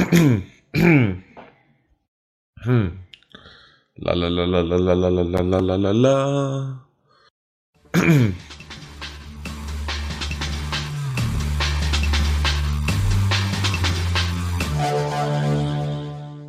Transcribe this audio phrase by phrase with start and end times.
[0.00, 1.22] hm.
[3.96, 6.86] La la la la la la la la la la la.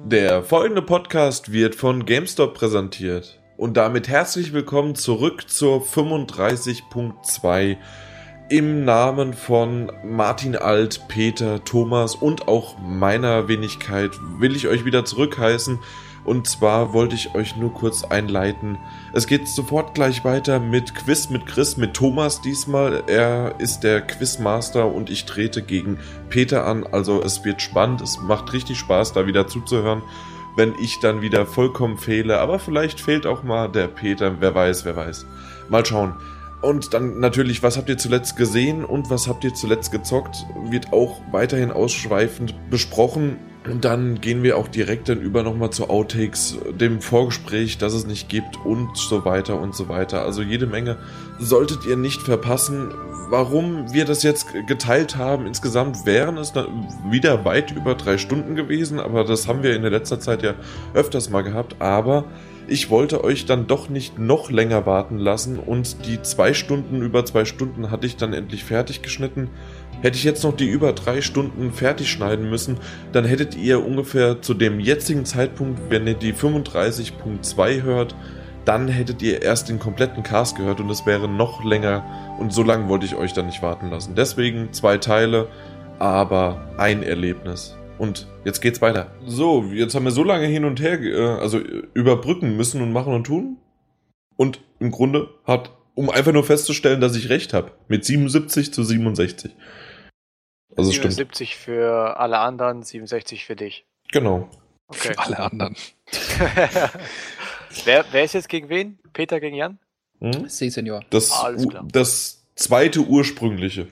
[0.05, 3.41] Der folgende Podcast wird von GameStop präsentiert.
[3.57, 7.77] Und damit herzlich willkommen zurück zur 35.2
[8.52, 15.05] im Namen von Martin Alt, Peter, Thomas und auch meiner Wenigkeit will ich euch wieder
[15.05, 15.80] zurückheißen.
[16.25, 18.77] Und zwar wollte ich euch nur kurz einleiten.
[19.13, 23.03] Es geht sofort gleich weiter mit Quiz mit Chris, mit Thomas diesmal.
[23.08, 25.97] Er ist der Quizmaster und ich trete gegen
[26.30, 26.86] Peter an.
[26.86, 30.02] Also es wird spannend, es macht richtig Spaß, da wieder zuzuhören,
[30.58, 32.39] wenn ich dann wieder vollkommen fehle.
[32.41, 35.25] Aber vielleicht fehlt auch mal der Peter, wer weiß, wer weiß.
[35.70, 36.16] Mal schauen.
[36.61, 40.93] Und dann natürlich, was habt ihr zuletzt gesehen und was habt ihr zuletzt gezockt, wird
[40.93, 43.38] auch weiterhin ausschweifend besprochen.
[43.69, 48.08] Und dann gehen wir auch direkt dann über nochmal zu Outtakes, dem Vorgespräch, das es
[48.08, 50.23] nicht gibt und so weiter und so weiter.
[50.23, 50.97] Also jede Menge
[51.39, 52.91] solltet ihr nicht verpassen.
[53.30, 56.53] Warum wir das jetzt geteilt haben, insgesamt wären es
[57.09, 60.55] wieder weit über drei Stunden gewesen, aber das haben wir in der letzter Zeit ja
[60.93, 61.75] öfters mal gehabt.
[61.80, 62.25] Aber
[62.72, 67.25] ich wollte euch dann doch nicht noch länger warten lassen und die zwei Stunden, über
[67.25, 69.50] zwei Stunden hatte ich dann endlich fertig geschnitten.
[70.02, 72.77] Hätte ich jetzt noch die über drei Stunden fertig schneiden müssen,
[73.11, 78.16] dann hättet ihr ungefähr zu dem jetzigen Zeitpunkt, wenn ihr die 35.2 hört,
[78.64, 82.05] dann hättet ihr erst den kompletten Cast gehört und es wäre noch länger
[82.39, 84.16] und so lange wollte ich euch dann nicht warten lassen.
[84.16, 85.49] Deswegen zwei Teile,
[85.99, 87.75] aber ein Erlebnis.
[88.02, 89.11] Und jetzt geht's weiter.
[89.27, 93.13] So, jetzt haben wir so lange hin und her, äh, also überbrücken müssen und machen
[93.13, 93.58] und tun.
[94.35, 98.83] Und im Grunde hat, um einfach nur festzustellen, dass ich recht habe, mit 77 zu
[98.83, 99.55] 67.
[100.75, 101.63] Also 77 stimmt.
[101.63, 103.85] für alle anderen, 67 für dich.
[104.11, 104.49] Genau.
[104.88, 105.13] Okay.
[105.13, 105.75] Für alle anderen.
[107.86, 108.97] wer, wer ist jetzt gegen wen?
[109.13, 109.77] Peter gegen Jan?
[110.21, 110.49] Hm?
[110.49, 111.05] Sie, Senior.
[111.11, 111.53] Das, ah,
[111.92, 113.89] das zweite ursprüngliche.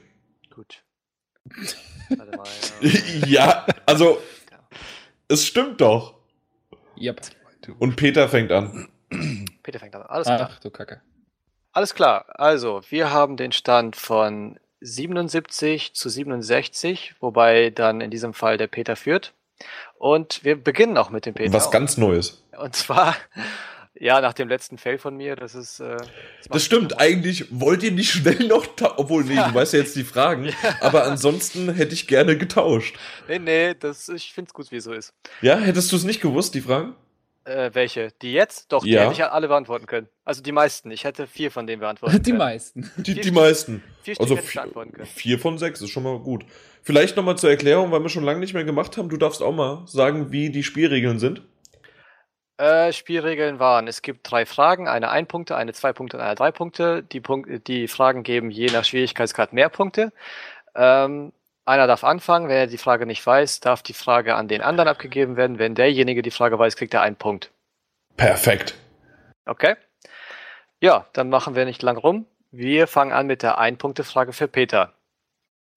[0.49, 0.83] Gut.
[2.09, 2.47] Warte mal,
[2.81, 3.27] ja.
[3.27, 4.19] ja, also
[5.27, 6.15] es stimmt doch.
[6.99, 7.21] Yep.
[7.77, 8.89] Und Peter fängt an.
[9.63, 10.03] Peter fängt an.
[10.03, 10.49] Alles klar.
[10.51, 11.01] Ach du Kacke.
[11.71, 12.25] Alles klar.
[12.29, 18.67] Also, wir haben den Stand von 77 zu 67, wobei dann in diesem Fall der
[18.67, 19.33] Peter führt.
[19.97, 21.53] Und wir beginnen auch mit dem Peter.
[21.53, 22.43] Was ganz Neues.
[22.57, 23.15] Und zwar
[23.99, 25.79] ja, nach dem letzten Fail von mir, das ist.
[25.79, 26.07] Äh, das,
[26.49, 28.65] das stimmt, eigentlich wollt ihr nicht schnell noch.
[28.95, 30.49] Obwohl, nee, du weißt ja jetzt die Fragen.
[30.63, 30.75] Ja.
[30.81, 32.95] Aber ansonsten hätte ich gerne getauscht.
[33.27, 35.13] Nee, nee, das, ich finde es gut, wie es so ist.
[35.41, 36.95] Ja, hättest du es nicht gewusst, die Fragen?
[37.45, 38.11] Äh, welche?
[38.21, 38.71] Die jetzt?
[38.71, 39.03] Doch, die ja.
[39.03, 40.07] hätte ich alle beantworten können.
[40.25, 40.91] Also die meisten.
[40.91, 42.91] Ich hätte vier von denen beantworten Die meisten.
[42.97, 43.83] Die, die meisten.
[44.03, 44.67] Vier also vier,
[45.05, 46.45] vier von sechs ist schon mal gut.
[46.83, 49.09] Vielleicht nochmal zur Erklärung, weil wir schon lange nicht mehr gemacht haben.
[49.09, 51.41] Du darfst auch mal sagen, wie die Spielregeln sind.
[52.59, 56.35] Äh, Spielregeln waren, es gibt drei Fragen, eine ein Punkte, eine zwei Punkte und eine
[56.35, 57.03] drei Punkte.
[57.03, 60.11] Die, Punkt, die Fragen geben je nach Schwierigkeitsgrad mehr Punkte.
[60.75, 61.31] Ähm,
[61.63, 64.89] einer darf anfangen, wenn er die Frage nicht weiß, darf die Frage an den anderen
[64.89, 65.57] abgegeben werden.
[65.57, 67.49] Wenn derjenige die Frage weiß, kriegt er einen Punkt.
[68.17, 68.75] Perfekt.
[69.45, 69.77] Okay.
[70.81, 72.25] Ja, dann machen wir nicht lang rum.
[72.51, 74.91] Wir fangen an mit der Ein-Punkte-Frage für Peter.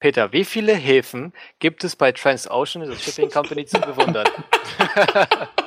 [0.00, 4.26] Peter, wie viele Häfen gibt es bei Transocean, das Shipping Company, zu bewundern?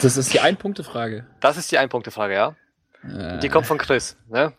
[0.00, 1.26] Das ist die Ein-Punkte-Frage.
[1.40, 2.56] Das ist die Ein-Punkte-Frage, ja.
[3.02, 3.38] Äh.
[3.40, 4.52] Die kommt von Chris, ne?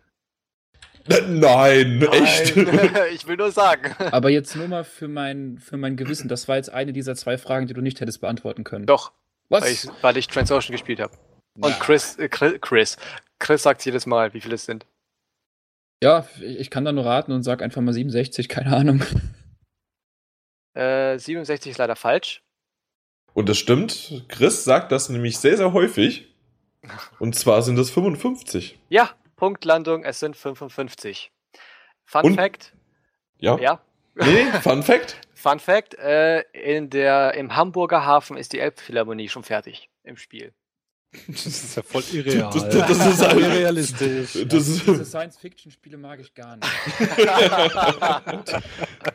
[1.07, 2.55] Nein, Nein, echt.
[3.13, 3.93] ich will nur sagen.
[4.11, 7.38] Aber jetzt nur mal für mein, für mein Gewissen, das war jetzt eine dieser zwei
[7.38, 8.88] Fragen, die du nicht hättest beantworten können.
[8.88, 9.11] Doch.
[9.49, 9.63] Was?
[9.63, 11.13] Weil ich, weil ich Transocean gespielt habe.
[11.59, 12.97] Und Chris, äh, Chris,
[13.39, 14.85] Chris sagt jedes Mal, wie viele es sind.
[16.03, 19.03] Ja, ich kann da nur raten und sag einfach mal 67, keine Ahnung.
[20.73, 22.43] Äh, 67 ist leider falsch.
[23.35, 24.23] Und das stimmt.
[24.29, 26.34] Chris sagt das nämlich sehr, sehr häufig.
[27.19, 28.79] Und zwar sind es 55.
[28.88, 31.34] Ja, Punktlandung, es sind 55.
[32.06, 32.73] Fun Und, Fact.
[33.38, 33.57] Ja.
[33.59, 33.81] Ja.
[34.16, 35.18] Nee, Fun Fact.
[35.34, 40.53] Fun Fact, äh, in der, im Hamburger Hafen ist die Elbphilharmonie schon fertig im Spiel.
[41.28, 42.49] Das ist ja voll irreal.
[42.53, 44.34] Das, das, das ist halt, irrealistisch.
[44.47, 46.67] Das ist Diese Science-Fiction-Spiele mag ich gar nicht.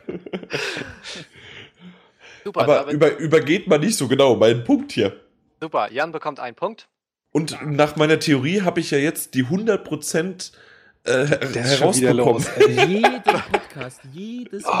[2.43, 5.19] Super, aber über, übergeht man nicht so genau meinen Punkt hier.
[5.59, 6.87] Super, Jan bekommt einen Punkt.
[7.31, 10.51] Und nach meiner Theorie habe ich ja jetzt die 100%
[11.03, 12.45] äh, herausbekommen.
[12.67, 14.71] Jeden Podcast, jedes oh.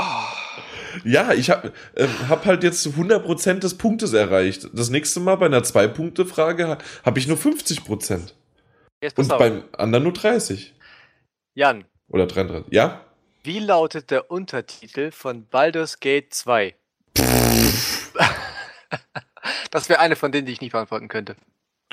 [1.03, 4.69] Ja, ich habe äh, hab halt jetzt 100% des Punktes erreicht.
[4.73, 8.33] Das nächste Mal bei einer 2-Punkte-Frage habe ich nur 50%.
[9.01, 9.39] Jetzt Und auf.
[9.39, 10.73] beim anderen nur 30.
[11.55, 11.85] Jan.
[12.09, 12.71] Oder 33.
[12.71, 13.05] Ja?
[13.43, 16.75] Wie lautet der Untertitel von Baldur's Gate 2?
[19.71, 21.35] Das wäre eine von denen, die ich nicht beantworten könnte.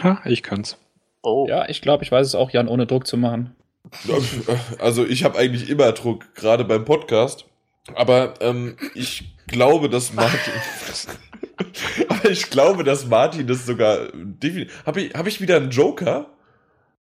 [0.03, 0.77] Ha, ich kann's.
[1.23, 1.47] Oh.
[1.49, 3.55] Ja, ich glaube, ich weiß es auch, Jan, ohne Druck zu machen.
[4.79, 7.47] Also ich habe eigentlich immer Druck, gerade beim Podcast.
[7.95, 10.53] Aber ähm, ich glaube, dass Martin.
[12.09, 14.85] aber ich glaube, dass Martin das sogar definitiv.
[14.85, 16.27] Habe ich, hab ich wieder einen Joker?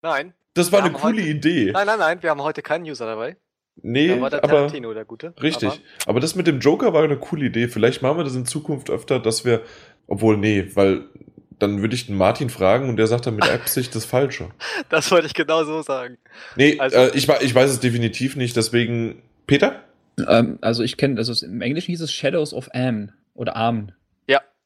[0.02, 0.34] Nein.
[0.56, 1.72] Das war Wir eine coole heute- Idee.
[1.72, 3.38] Nein, nein, nein, wir haben heute keinen User dabei.
[3.82, 5.34] Nee, Da war der aber Tarantino, der Gute.
[5.42, 5.70] richtig.
[5.70, 5.80] Aber
[6.12, 7.68] Aber das mit dem Joker war eine coole Idee.
[7.68, 9.62] Vielleicht machen wir das in Zukunft öfter, dass wir.
[10.08, 11.06] Obwohl, nee, weil
[11.60, 14.50] dann würde ich den Martin fragen und der sagt dann mit Absicht das Falsche.
[14.90, 16.18] das wollte ich genau so sagen.
[16.56, 19.22] Nee, Also- äh, ich, ich weiß es definitiv nicht, deswegen.
[19.48, 19.82] Peter?
[20.28, 23.92] Ähm, also ich kenne, also im Englischen hieß es Shadows of Am oder Arm.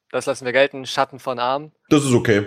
[0.09, 0.85] Das lassen wir gelten.
[0.85, 1.73] Schatten von Arm.
[1.89, 2.45] Das ist okay.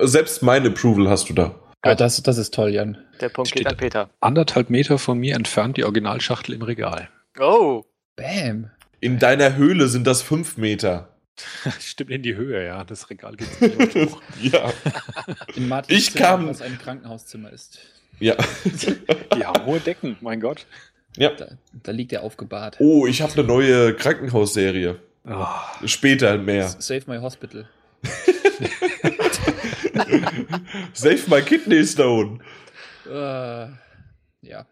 [0.00, 1.54] Selbst mein Approval hast du da.
[1.84, 2.98] Ja, das, das ist toll, Jan.
[3.20, 4.10] Der Punkt Steht geht an Peter.
[4.20, 7.08] Anderthalb Meter von mir entfernt die Originalschachtel im Regal.
[7.38, 7.84] Oh.
[8.16, 8.70] Bam.
[9.00, 11.08] In deiner Höhle sind das fünf Meter.
[11.80, 12.82] Stimmt in die Höhe, ja.
[12.82, 13.48] Das Regal geht
[14.10, 14.20] hoch.
[14.42, 14.72] ja.
[15.54, 17.78] In Martins Ich Zimmer, kam- was ein Krankenhauszimmer ist.
[18.18, 18.34] Ja.
[19.36, 20.66] Die haben hohe Decken, mein Gott.
[21.16, 21.30] ja.
[21.30, 21.46] Da,
[21.84, 22.76] da liegt er aufgebahrt.
[22.80, 24.98] Oh, ich habe eine neue Krankenhausserie.
[25.24, 26.66] Ah, Später mehr.
[26.68, 27.68] Save my hospital.
[30.92, 32.38] Save my kidney stone.
[33.06, 33.68] Äh,
[34.46, 34.66] ja.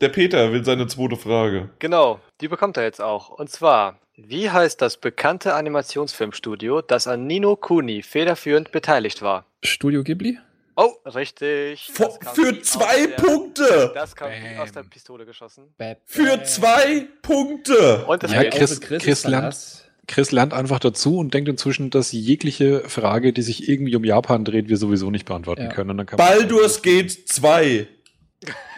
[0.00, 1.70] Der Peter will seine zweite Frage.
[1.78, 3.30] Genau, die bekommt er jetzt auch.
[3.30, 9.46] Und zwar, wie heißt das bekannte Animationsfilmstudio, das an Nino Kuni federführend beteiligt war?
[9.64, 10.38] Studio Ghibli?
[10.78, 11.90] Oh, richtig.
[11.90, 13.92] Vor, für zwei der- Punkte.
[13.94, 14.60] Das kam Bam.
[14.60, 15.72] aus der Pistole geschossen.
[15.78, 18.04] Bäh, Für zwei Punkte.
[18.04, 19.84] Und das Ja, Chris- Chris, Chris das.
[20.06, 24.44] Chris lernt einfach dazu und denkt inzwischen, dass jegliche Frage, die sich irgendwie um Japan
[24.44, 25.68] dreht, wir sowieso nicht beantworten Ja.
[25.72, 25.90] können.
[25.90, 27.88] Und dann kann man- Baldur's Gate 2.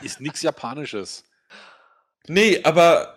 [0.02, 1.24] Ist nichts Japanisches.
[2.28, 3.14] Nee, aber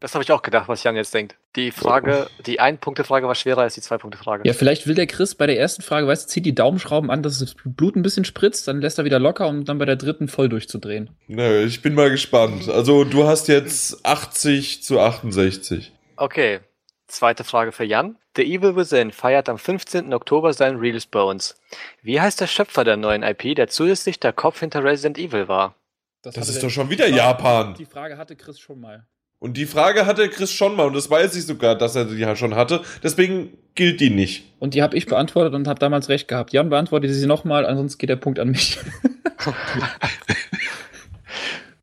[0.00, 1.34] Das habe ich auch gedacht, was Jan jetzt denkt.
[1.56, 4.42] Die Frage, die Ein-Punkte-Frage war schwerer als die Zwei-Punkte-Frage.
[4.46, 7.22] Ja, vielleicht will der Chris bei der ersten Frage, weißt du, zieht die Daumenschrauben an,
[7.22, 9.96] dass das Blut ein bisschen spritzt, dann lässt er wieder locker, um dann bei der
[9.96, 11.08] dritten voll durchzudrehen.
[11.28, 12.68] Nö, ich bin mal gespannt.
[12.68, 15.92] Also du hast jetzt 80 zu 68.
[16.16, 16.60] Okay,
[17.06, 18.16] zweite Frage für Jan.
[18.36, 20.12] The Evil Within feiert am 15.
[20.12, 21.56] Oktober seinen Release bei uns.
[22.02, 25.74] Wie heißt der Schöpfer der neuen IP, der zusätzlich der Kopf hinter Resident Evil war?
[26.22, 27.74] Das hatte ist doch schon wieder Japan.
[27.74, 29.06] Die Frage hatte Chris schon mal.
[29.38, 32.16] Und die Frage hatte Chris schon mal und das weiß ich sogar, dass er die
[32.16, 32.80] ja schon hatte.
[33.02, 34.44] Deswegen gilt die nicht.
[34.58, 36.52] Und die habe ich beantwortet und habe damals recht gehabt.
[36.52, 38.78] Jan beantwortet sie nochmal, ansonsten geht der Punkt an mich.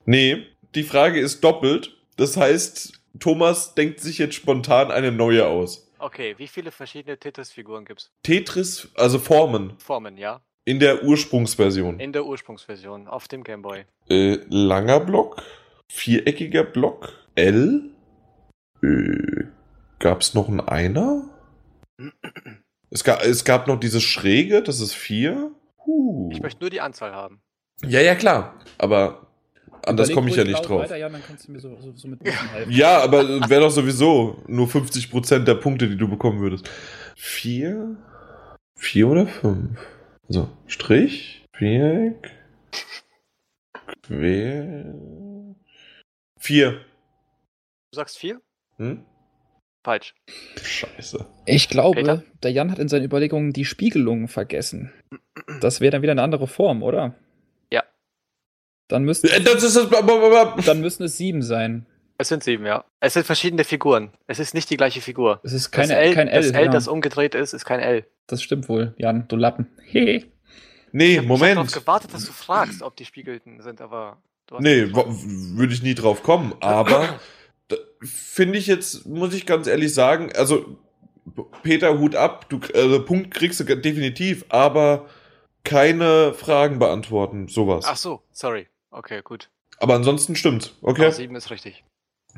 [0.06, 1.96] Nee, die Frage ist doppelt.
[2.18, 5.92] Das heißt, Thomas denkt sich jetzt spontan eine neue aus.
[6.00, 8.12] Okay, wie viele verschiedene Tetris-Figuren gibt's?
[8.24, 10.42] Tetris, also Formen, Formen, ja?
[10.66, 12.00] in der Ursprungsversion.
[12.00, 13.86] In der Ursprungsversion, auf dem Gameboy.
[14.10, 15.44] Äh, langer Block,
[15.92, 17.92] viereckiger Block, L.
[18.82, 19.46] Äh,
[20.00, 21.30] gab's noch einen Einer?
[22.90, 25.52] Es gab, es gab noch dieses Schräge, das ist vier.
[25.86, 26.30] Huh.
[26.32, 27.42] Ich möchte nur die Anzahl haben.
[27.84, 28.60] Ja, ja, klar.
[28.78, 29.31] Aber
[29.86, 30.84] anders komme ich ja nicht drauf.
[30.84, 32.72] Weiter, Jan, dann kannst du mir so, so, so mit helfen.
[32.72, 36.70] Ja, aber wäre doch sowieso nur 50% der Punkte, die du bekommen würdest.
[37.16, 37.96] Vier?
[38.78, 39.80] Vier oder fünf?
[40.28, 42.32] Also, Strich, Viereck,
[44.12, 44.94] Quer.
[46.40, 46.72] Vier.
[47.92, 48.42] Du sagst vier?
[48.78, 49.06] Hm?
[49.84, 50.16] Falsch.
[50.62, 51.26] Scheiße.
[51.46, 52.24] Ich glaube, Peter?
[52.44, 54.92] der Jan hat in seinen Überlegungen die Spiegelungen vergessen.
[55.60, 57.16] Das wäre dann wieder eine andere Form, oder?
[58.92, 60.66] Dann müssten, Äh, Das ist das.
[60.66, 61.86] dann müssen es sieben sein.
[62.18, 62.86] Es sind sieben, ja.
[63.00, 64.12] Es sind verschiedene Figuren.
[64.28, 65.40] Es ist nicht die gleiche Figur.
[65.44, 66.42] Es ist keine, das L, kein L.
[66.44, 66.72] das, L ja.
[66.72, 68.06] das umgedreht ist, ist kein L.
[68.28, 69.68] das stimmt wohl, Jan, du Lappen.
[69.86, 70.26] Hehe.
[70.92, 71.74] Nee, Ich habe darauf Moment.
[71.74, 74.18] gewartet, dass du fragst, ob die spiegelten sind, aber
[74.48, 76.54] du hast Nee, würde ich nie drauf kommen.
[76.60, 77.18] Aber
[78.04, 80.78] finde ich jetzt, muss ich ganz ehrlich sagen, also
[81.64, 85.08] Peter, Hut ab, du also, Punkt kriegst du definitiv, aber
[85.64, 87.86] keine Fragen beantworten, sowas.
[87.88, 88.68] Ach so, sorry.
[88.92, 89.50] Okay, gut.
[89.80, 90.74] Aber ansonsten stimmt.
[90.82, 91.12] Aber Okay.
[91.12, 91.84] sieben ist richtig.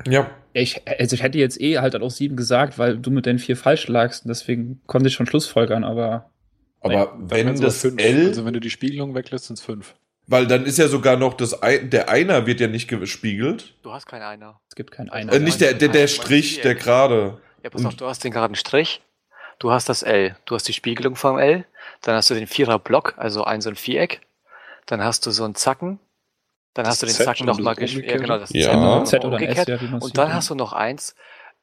[0.06, 0.30] Ja.
[0.52, 3.56] Ich, also ich hätte jetzt eh halt auch sieben gesagt, weil du mit den vier
[3.56, 4.24] falsch lagst.
[4.24, 6.30] und Deswegen konnte ich schon Schlussfolgern, aber
[6.80, 8.00] Aber Dann wenn aber das fünf.
[8.02, 9.94] L, Also wenn du die Spiegelung weglässt, sind es fünf.
[10.26, 13.74] weil dann ist ja sogar noch das Ein, der Einer wird ja nicht gespiegelt.
[13.82, 14.60] Du hast keine Einer.
[14.68, 15.36] es gibt keinen Also Einer.
[15.36, 17.40] Äh, nicht der, der, der Strich, der gerade.
[17.62, 19.00] Ja, pass auf, du hast den geraden Strich,
[19.58, 21.64] du hast das L, du hast die Spiegelung vom L,
[22.02, 24.20] dann hast du den Vierer-Block, also ein so ein Viereck,
[24.86, 25.98] dann hast du so einen Zacken,
[26.74, 28.10] dann Das hast du den Z das nochmal gespielt.
[28.10, 29.04] Ja, genau, das Ja.
[29.04, 29.68] Z, oder ein S, umgekehrt.
[29.68, 31.14] ja, es Und dann hast du noch eins,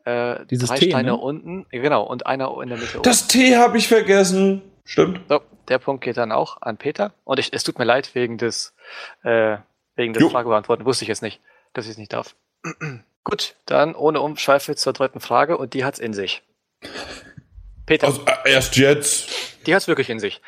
[0.06, 1.18] äh, Dieses drei T, Steine ne?
[1.18, 3.03] unten, genau, und einer in der Mitte oben.
[3.03, 4.62] Das T habe ich vergessen.
[4.86, 5.22] Stimmt.
[5.30, 7.13] So, der Punkt geht dann auch an Peter.
[7.24, 8.74] Und ich, es tut mir leid wegen des,
[9.24, 9.58] äh,
[9.96, 10.24] wegen des.
[10.32, 10.86] Fragebeantworten.
[10.86, 11.39] Wusste ich jetzt nicht,
[11.74, 12.36] dass ich es nicht darf.
[13.24, 16.41] Gut, dann ohne Umschweife zur dritten Frage und die hat's in sich.
[17.86, 19.30] Peter, Also, äh, erst jetzt.
[19.68, 20.41] die hat's wirklich in sich.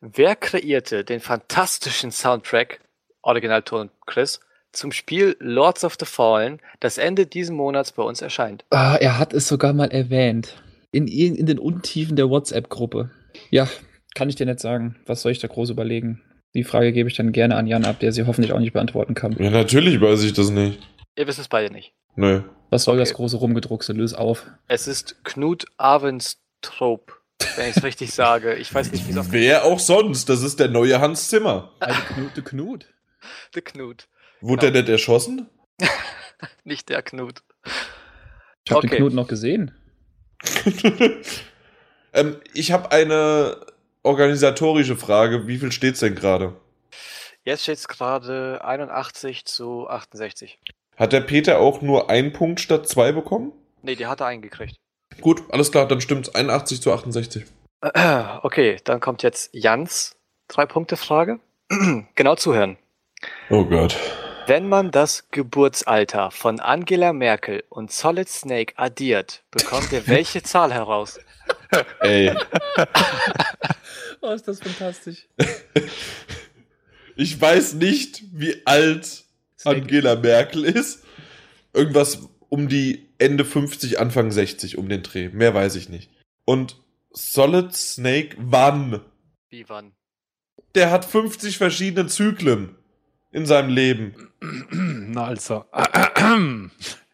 [0.00, 2.80] Wer kreierte den fantastischen Soundtrack,
[3.22, 4.40] Originalton Chris,
[4.72, 8.64] zum Spiel Lords of the Fallen, das Ende diesen Monats bei uns erscheint?
[8.70, 10.62] Ah, er hat es sogar mal erwähnt.
[10.92, 13.10] In, in, den Untiefen der WhatsApp-Gruppe.
[13.50, 13.68] Ja,
[14.14, 14.96] kann ich dir nicht sagen.
[15.06, 16.20] Was soll ich da groß überlegen?
[16.54, 19.14] Die Frage gebe ich dann gerne an Jan ab, der sie hoffentlich auch nicht beantworten
[19.14, 19.34] kann.
[19.38, 20.80] Ja, natürlich weiß ich das nicht.
[21.16, 21.94] Ihr wisst es beide nicht.
[22.16, 22.42] Nö.
[22.68, 23.02] Was soll Okay.
[23.04, 23.92] das große Rumgedruckse?
[23.94, 24.46] Löse auf.
[24.68, 27.20] Es ist Knut Avenstrop,
[27.56, 28.54] wenn ich es richtig sage.
[28.54, 30.28] Ich weiß nicht, wie es auf Wer auch sonst?
[30.28, 31.72] Das ist der neue Hans Zimmer.
[31.80, 32.86] Also Knut, der Knut.
[33.54, 34.08] der Knut.
[34.40, 35.48] Wurde der nicht erschossen?
[36.64, 37.42] Nicht der Knut.
[38.64, 38.88] Ich habe Okay.
[38.88, 39.72] den Knut noch gesehen.
[42.12, 43.64] ähm, ich habe eine
[44.02, 45.46] organisatorische Frage.
[45.46, 46.56] Wie viel steht's denn gerade?
[47.44, 50.58] Jetzt steht es gerade 81 zu 68.
[50.96, 53.52] Hat der Peter auch nur einen Punkt statt zwei bekommen?
[53.82, 54.76] Nee, die hat er eingekriegt.
[55.20, 56.34] Gut, alles klar, dann stimmt's.
[56.34, 57.44] 81 zu 68.
[58.42, 60.16] Okay, dann kommt jetzt Jans
[60.48, 61.40] Drei-Punkte-Frage.
[62.14, 62.76] genau zuhören.
[63.50, 63.96] Oh Gott.
[64.46, 70.72] Wenn man das Geburtsalter von Angela Merkel und Solid Snake addiert, bekommt ihr welche Zahl
[70.72, 71.20] heraus?
[72.00, 72.34] Ey,
[74.20, 75.26] Oh, ist das fantastisch.
[77.16, 79.24] ich weiß nicht, wie alt
[79.64, 81.04] Angela Merkel ist.
[81.72, 85.28] Irgendwas um die Ende 50, Anfang 60 um den Dreh.
[85.30, 86.10] Mehr weiß ich nicht.
[86.44, 86.76] Und
[87.10, 89.00] Solid Snake wann?
[89.50, 89.92] Wie wann?
[90.74, 92.76] Der hat 50 verschiedene Zyklen
[93.32, 94.28] in seinem Leben.
[94.70, 95.64] Na also.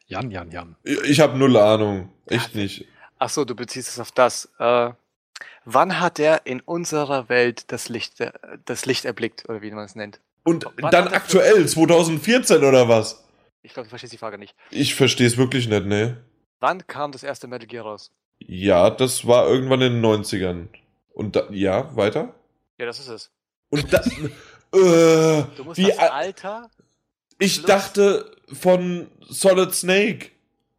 [0.07, 0.77] Jan, Jan, Jan.
[0.85, 2.11] Ich habe null Ahnung.
[2.27, 2.87] Echt nicht.
[3.19, 4.51] Ach so, du beziehst es auf das.
[4.59, 4.91] Äh,
[5.65, 8.33] wann hat er in unserer Welt das Licht, äh,
[8.65, 10.21] das Licht erblickt, oder wie man es nennt?
[10.45, 13.25] Und Wann dann aktuell, 2014 oder was?
[13.63, 14.55] Ich glaube, du verstehst die Frage nicht.
[14.71, 16.17] Ich verstehe es wirklich nicht, ne?
[16.61, 18.13] Wann kam das erste Metal Gear raus?
[18.39, 20.69] Ja, das war irgendwann in den 90ern.
[21.13, 22.35] Und da, ja, weiter?
[22.79, 23.31] Ja, das ist es.
[23.69, 24.01] Und da,
[24.73, 26.71] äh, Du musst wie, das al- Alter.
[27.39, 30.27] ich dachte von Solid Snake.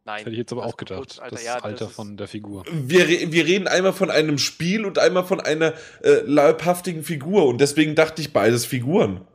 [0.04, 0.18] Nein.
[0.20, 0.96] Hätte ich jetzt aber das auch gedacht.
[0.98, 2.64] Geburtsalter, Das ja, Alter ist- von der Figur.
[2.72, 7.46] Wir, wir reden einmal von einem Spiel und einmal von einer äh, leibhaftigen Figur.
[7.46, 9.26] Und deswegen dachte ich beides Figuren.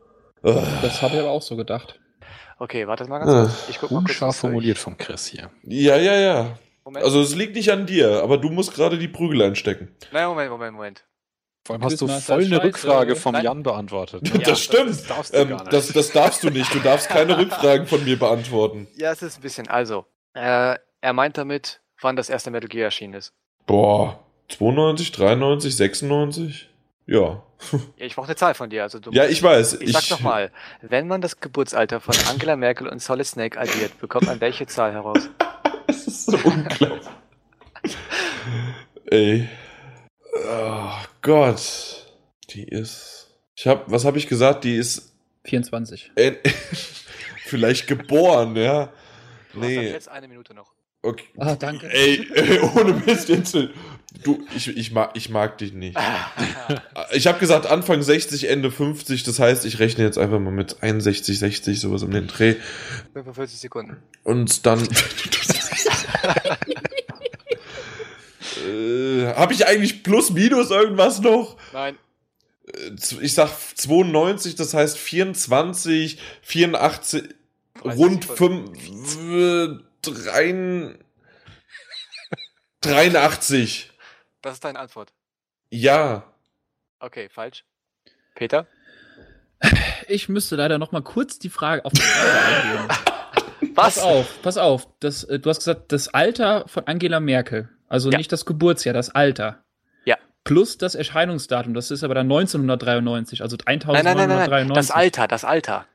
[0.44, 0.62] Ugh.
[0.82, 2.00] Das habe ich aber auch so gedacht.
[2.58, 3.70] Okay, wartet mal ganz kurz.
[3.70, 4.10] Ich guck mal kurz.
[4.12, 5.50] Unscharf was formuliert vom Chris hier.
[5.64, 6.58] Ja, ja, ja.
[6.84, 7.04] Moment.
[7.06, 9.90] Also es liegt nicht an dir, aber du musst gerade die Prügel einstecken.
[10.12, 11.04] Nein, Moment, Moment, Moment.
[11.66, 12.64] Vor allem hast du voll eine Scheiße.
[12.64, 13.44] Rückfrage vom Nein.
[13.44, 14.22] Jan beantwortet.
[14.34, 14.90] Ja, das stimmt.
[14.92, 15.74] Das darfst du Ähm, gar nicht.
[15.74, 16.74] das, das darfst du nicht.
[16.74, 18.88] Du darfst keine Rückfragen von mir beantworten.
[18.96, 19.68] Ja, es ist ein bisschen.
[19.68, 23.34] Also, äh, er meint damit, wann das erste Metal Gear erschienen ist.
[23.66, 24.20] Boah,
[24.50, 26.70] 92, 93, 96?
[27.08, 27.42] Ja.
[27.98, 28.84] Ja, ich brauche eine Zahl von dir.
[28.84, 29.76] Also du Ja, ich weiß.
[29.82, 34.28] Ich sag nochmal, wenn man das Geburtsalter von Angela Merkel und Solid Snake addiert, bekommt
[34.28, 35.30] man welche Zahl heraus?
[35.88, 37.08] Das ist so unglaublich.
[39.06, 39.48] Ey.
[40.48, 40.90] Oh
[41.26, 42.06] Gott.
[42.52, 43.32] Die ist.
[43.56, 44.64] Ich hab, was habe ich gesagt?
[44.64, 45.12] Die ist
[45.46, 46.12] 24.
[46.16, 46.34] äh,
[47.46, 48.94] vielleicht geboren, ja.
[49.52, 49.90] Du Nee.
[49.90, 50.72] jetzt eine Minute noch.
[51.02, 51.26] Okay.
[51.38, 51.88] Ah, danke.
[51.92, 53.56] Ey, ey, ohne Mist jetzt.
[54.24, 55.98] Du, ich, ich, mag, ich mag dich nicht.
[57.12, 59.24] Ich habe gesagt Anfang 60, Ende 50.
[59.24, 62.56] Das heißt, ich rechne jetzt einfach mal mit 61, 60, sowas um den Dreh.
[63.14, 63.98] 45 Sekunden.
[64.24, 64.80] Und dann.
[68.58, 71.58] äh, habe ich eigentlich plus minus irgendwas noch?
[71.74, 71.98] Nein.
[72.68, 77.24] Äh, Ich sag 92, das heißt 24, 84,
[77.84, 78.76] 30 rund Sekunden.
[79.06, 80.96] 5, 3,
[82.82, 83.92] 83.
[84.42, 85.12] Das ist deine Antwort.
[85.70, 86.32] Ja.
[87.00, 87.66] Okay, falsch.
[88.36, 88.68] Peter?
[90.08, 92.88] Ich müsste leider noch mal kurz die Frage auf die Frage eingehen.
[93.76, 93.96] Was?
[93.96, 94.88] Pass auf, pass auf.
[95.00, 97.70] Das, äh, du hast gesagt, das Alter von Angela Merkel.
[97.88, 98.18] Also Ja.
[98.18, 99.64] nicht das Geburtsjahr, das Alter.
[100.06, 100.18] Ja.
[100.44, 101.74] Plus das Erscheinungsdatum.
[101.74, 104.30] Das ist aber dann 1993, also Nein, nein, nein, nein, nein.
[104.32, 104.76] 1993.
[104.76, 105.86] Das Alter, das Alter.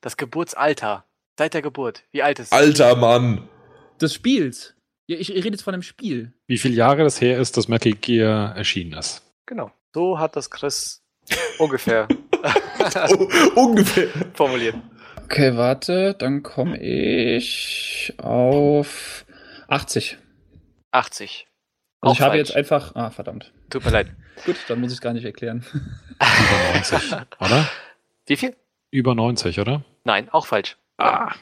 [0.00, 1.04] Das Geburtsalter.
[1.38, 2.02] Seit der Geburt.
[2.12, 2.52] Wie alt ist es?
[2.52, 3.42] Alter Mann.
[4.00, 4.74] Des Spiels.
[5.06, 6.32] Ja, ich, ich rede jetzt von einem Spiel.
[6.46, 9.22] Wie viele Jahre das her ist, dass Metal Gear erschienen ist.
[9.46, 9.70] Genau.
[9.94, 11.02] So hat das Chris
[11.58, 12.08] ungefähr
[13.10, 13.28] Oh,
[13.66, 14.08] ungefähr.
[14.34, 14.76] formuliert.
[15.24, 19.24] Okay, warte, dann komme ich auf
[19.68, 20.18] 80.
[20.96, 21.46] 80.
[22.00, 22.48] Also ich habe falsch.
[22.48, 22.94] jetzt einfach.
[22.94, 23.52] Ah, verdammt.
[23.70, 24.08] Tut mir leid.
[24.44, 25.64] Gut, dann muss ich es gar nicht erklären.
[26.18, 27.68] Über 90, oder?
[28.26, 28.56] Wie viel?
[28.90, 29.82] Über 90, oder?
[30.04, 30.76] Nein, auch falsch.
[30.98, 31.32] Ah.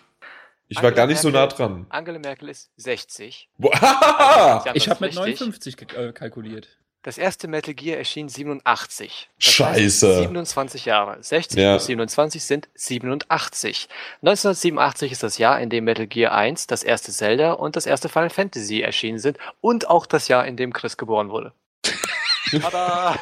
[0.69, 1.57] Ich war gar nicht so nah Merkel.
[1.59, 1.87] dran.
[1.91, 3.49] Angela Merkel ist 60.
[3.59, 5.41] Boah, haben Ich habe mit richtig.
[5.41, 6.69] 59 ge- äh, kalkuliert.
[7.05, 9.29] Das erste Metal Gear erschien 87.
[9.37, 10.09] Das Scheiße.
[10.09, 11.23] Heißt 27 Jahre.
[11.23, 11.73] 60 Ja.
[11.75, 13.89] plus 27 sind 87.
[14.23, 18.09] 1987 ist das Jahr, in dem Metal Gear 1, das erste Zelda und das erste
[18.09, 21.53] Final Fantasy erschienen sind und auch das Jahr, in dem Chris geboren wurde.
[22.51, 23.19] Tada!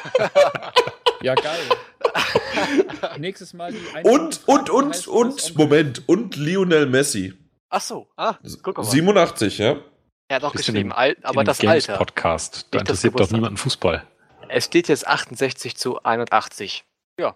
[1.21, 1.59] Ja, geil.
[3.17, 7.33] Nächstes Mal die Und, und, und, und, das Moment, und Lionel Messi.
[7.69, 8.83] Ach so, ah, guck mal.
[8.85, 9.75] 87, ja?
[10.33, 11.97] Er hat auch geschrieben, in Al aber In das Games Alter.
[11.99, 12.65] Podcast.
[12.71, 14.03] Da interessiert doch niemanden Fußball.
[14.49, 16.83] Es steht jetzt 68 zu 81.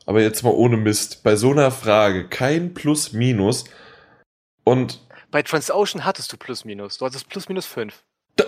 [0.08, 1.22] Aber jetzt mal ohne Mist.
[1.22, 3.66] Bei so einer Frage kein Plus, Minus.
[4.64, 5.00] Und
[5.30, 6.98] Bei Transocean hattest du plus minus.
[6.98, 8.04] Du hattest plus minus 5.
[8.36, 8.46] Da-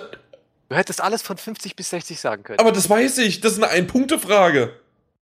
[0.70, 2.58] Du hättest alles von 50 bis 60 sagen können.
[2.60, 4.80] Aber das weiß ich, das ist eine Ein-Punkte-Frage.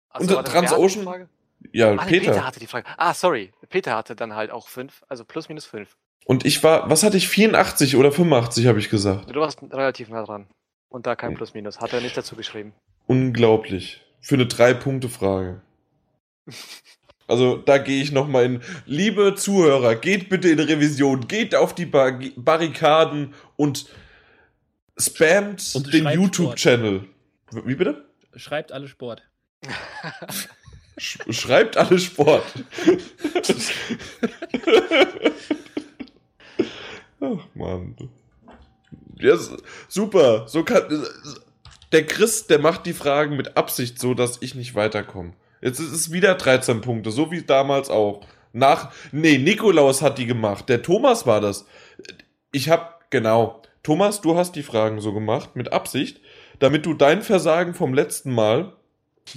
[0.09, 1.27] Ach und Transocean-?
[1.73, 2.31] Ja, Ah, Peter.
[2.31, 2.45] Peter.
[2.47, 2.85] hatte die Frage.
[2.97, 3.51] Ah, sorry.
[3.69, 5.97] Peter hatte dann halt auch 5, also plus minus 5.
[6.27, 9.33] Und ich war, was hatte ich, 84 oder 85, habe ich gesagt.
[9.33, 10.45] Du warst relativ nah dran.
[10.89, 11.17] Und da Hm.
[11.17, 11.79] kein plus minus.
[11.79, 12.73] Hat er nicht dazu geschrieben.
[13.07, 14.01] Unglaublich.
[14.19, 15.61] Für eine Drei-Punkte-Frage.
[17.29, 18.61] Also da gehe ich nochmal in.
[18.85, 23.87] Liebe Zuhörer, geht bitte in Revision, geht auf die Bar Barrikaden und
[24.97, 27.03] spammt Und den YouTube-Channel.
[27.65, 28.05] Wie bitte?
[28.33, 29.23] Schreibt alle Sport.
[30.97, 32.45] Sch schreibt alle Sport.
[37.19, 37.95] Ach man.
[39.19, 39.37] Ja,
[39.87, 40.47] super.
[40.47, 40.83] So kann.
[41.91, 45.33] Der Chris, der macht die Fragen mit Absicht so, dass ich nicht weiterkomme.
[45.61, 48.25] Jetzt ist es wieder 13 Punkte, so wie damals auch.
[48.53, 48.91] Nach.
[49.11, 50.69] Nee, Nikolaus hat die gemacht.
[50.69, 51.65] Der Thomas war das.
[52.51, 53.09] Ich hab.
[53.09, 53.61] Genau.
[53.83, 56.19] Thomas, du hast die Fragen so gemacht, mit Absicht,
[56.59, 58.73] damit du dein Versagen vom letzten Mal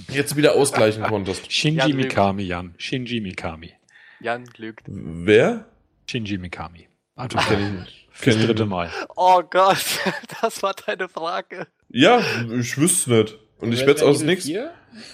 [0.09, 1.49] jetzt wieder ausgleichen konntest.
[1.51, 1.95] Shinji Jan.
[1.95, 2.75] Mikami, Jan.
[2.77, 3.71] Shinji Mikami.
[4.19, 4.83] Jan lügt.
[4.87, 5.65] Wer?
[6.05, 6.90] Shinji Mikami.
[7.21, 8.07] Also, Kenn ich nicht.
[8.11, 8.65] fürs ich dritte.
[8.65, 8.89] Mal.
[9.15, 9.77] Oh Gott,
[10.41, 11.67] das war deine Frage.
[11.89, 13.39] Ja, ich wüsste es nicht.
[13.59, 14.45] Und ich werde es aus nichts.
[14.45, 14.71] Evil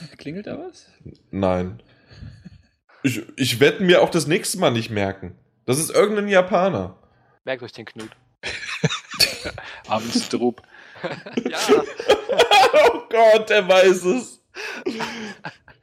[0.08, 0.18] 4?
[0.18, 0.88] Klingelt da was?
[1.32, 1.84] Nein.
[3.04, 5.38] Ich, ich werde mir auch das nächste Mal nicht merken.
[5.66, 6.96] Das ist irgendein Japaner.
[7.44, 8.10] Merkt euch den Knut.
[9.88, 10.62] Amstrup.
[11.48, 11.60] Ja,
[12.92, 14.42] oh Gott, er weiß es.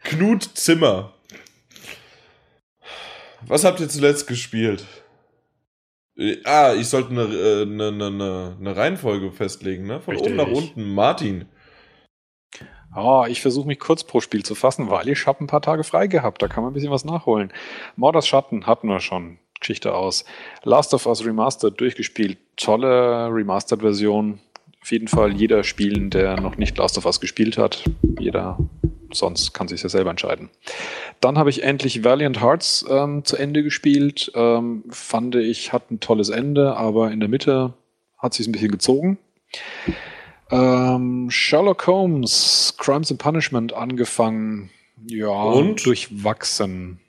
[0.02, 1.12] Knut Zimmer.
[3.42, 4.84] Was habt ihr zuletzt gespielt?
[6.44, 10.00] Ah, ich sollte eine, äh, eine, eine, eine, eine Reihenfolge festlegen, ne?
[10.00, 10.46] Von oben Richtig.
[10.46, 10.94] nach unten.
[10.94, 11.48] Martin.
[12.96, 15.82] Oh, ich versuche mich kurz pro Spiel zu fassen, weil ich habe ein paar Tage
[15.82, 16.40] frei gehabt.
[16.40, 17.52] Da kann man ein bisschen was nachholen.
[17.96, 19.38] Morders Schatten hatten wir schon.
[19.58, 20.24] Geschichte aus.
[20.62, 22.38] Last of Us Remastered durchgespielt.
[22.56, 24.38] Tolle Remastered-Version.
[24.84, 27.84] Auf jeden Fall jeder spielen, der noch nicht Last of Us gespielt hat.
[28.20, 28.58] Jeder
[29.10, 30.50] sonst kann sich ja selber entscheiden.
[31.22, 34.30] Dann habe ich endlich Valiant Hearts ähm, zu Ende gespielt.
[34.34, 37.72] Ähm, fand ich, hat ein tolles Ende, aber in der Mitte
[38.18, 39.16] hat sich ein bisschen gezogen.
[40.50, 44.68] Ähm, Sherlock Holmes, Crimes and Punishment angefangen.
[45.06, 45.86] Ja, Und?
[45.86, 47.00] durchwachsen.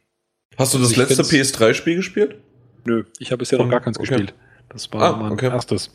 [0.57, 2.37] Hast du das Ich letzte find's- PS3-Spiel gespielt?
[2.85, 4.07] Nö, ich habe bisher noch gar keins okay.
[4.07, 4.33] gespielt.
[4.69, 5.47] Das war Ah, mein okay.
[5.49, 5.91] erstes.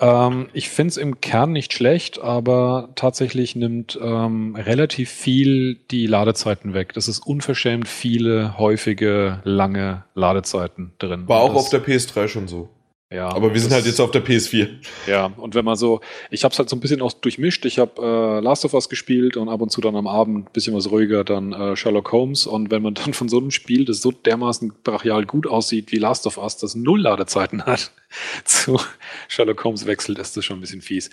[0.00, 6.06] Ähm, ich finde es im Kern nicht schlecht, aber tatsächlich nimmt ähm, relativ viel die
[6.06, 6.94] Ladezeiten weg.
[6.94, 11.28] Das ist unverschämt viele, häufige, lange Ladezeiten drin.
[11.28, 12.70] War auch das, auf der PS3 schon so.
[13.12, 14.68] ja, Aber wir sind halt jetzt auf der PS4.
[15.06, 17.66] Ja, und wenn man so, ich habe es halt so ein bisschen auch durchmischt.
[17.66, 20.52] Ich habe äh, Last of Us gespielt und ab und zu dann am Abend ein
[20.52, 22.46] bisschen was ruhiger, dann äh, Sherlock Holmes.
[22.46, 25.98] Und wenn man dann von so einem Spiel, das so dermaßen brachial gut aussieht wie
[25.98, 27.92] Last of Us, das null Ladezeiten hat,
[28.44, 28.80] zu
[29.28, 31.10] Sherlock Holmes wechselt, ist das schon ein bisschen fies.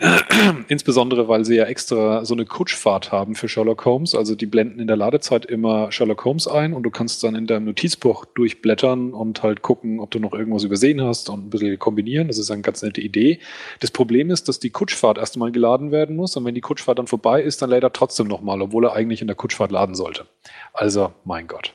[0.68, 4.14] Insbesondere, weil sie ja extra so eine Kutschfahrt haben für Sherlock Holmes.
[4.14, 7.46] Also die blenden in der Ladezeit immer Sherlock Holmes ein und du kannst dann in
[7.46, 11.78] deinem Notizbuch durchblättern und halt gucken, ob du noch irgendwas übersehen hast und ein bisschen
[11.78, 12.28] kombinieren.
[12.28, 13.40] Das ist eine ganz nette Idee.
[13.80, 17.06] Das Problem ist, dass die Kutschfahrt erstmal geladen werden muss und wenn die Kutschfahrt dann
[17.06, 20.26] vorbei ist, dann lädt er trotzdem nochmal, obwohl er eigentlich in der Kutschfahrt laden sollte.
[20.72, 21.74] Also, mein Gott.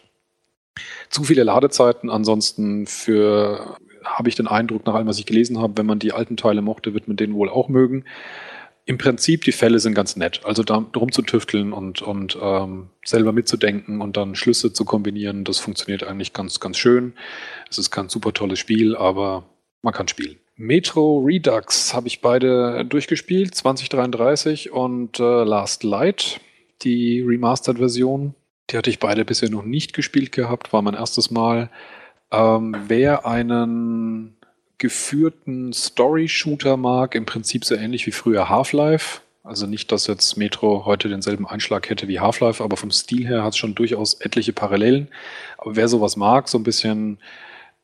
[1.09, 2.09] Zu viele Ladezeiten.
[2.09, 6.13] Ansonsten für, habe ich den Eindruck, nach allem, was ich gelesen habe, wenn man die
[6.13, 8.05] alten Teile mochte, wird man den wohl auch mögen.
[8.85, 10.41] Im Prinzip, die Fälle sind ganz nett.
[10.43, 15.43] Also da drum zu tüfteln und, und ähm, selber mitzudenken und dann Schlüsse zu kombinieren,
[15.43, 17.13] das funktioniert eigentlich ganz, ganz schön.
[17.69, 19.45] Es ist kein super tolles Spiel, aber
[19.81, 20.37] man kann spielen.
[20.55, 26.39] Metro Redux habe ich beide durchgespielt, 2033 und äh, Last Light,
[26.81, 28.35] die Remastered-Version.
[28.69, 31.69] Die hatte ich beide bisher noch nicht gespielt gehabt, war mein erstes Mal.
[32.31, 34.35] Ähm, wer einen
[34.77, 39.21] geführten Story-Shooter mag, im Prinzip so ähnlich wie früher Half-Life.
[39.43, 43.43] Also nicht, dass jetzt Metro heute denselben Einschlag hätte wie Half-Life, aber vom Stil her
[43.43, 45.07] hat es schon durchaus etliche Parallelen.
[45.57, 47.19] Aber wer sowas mag, so ein bisschen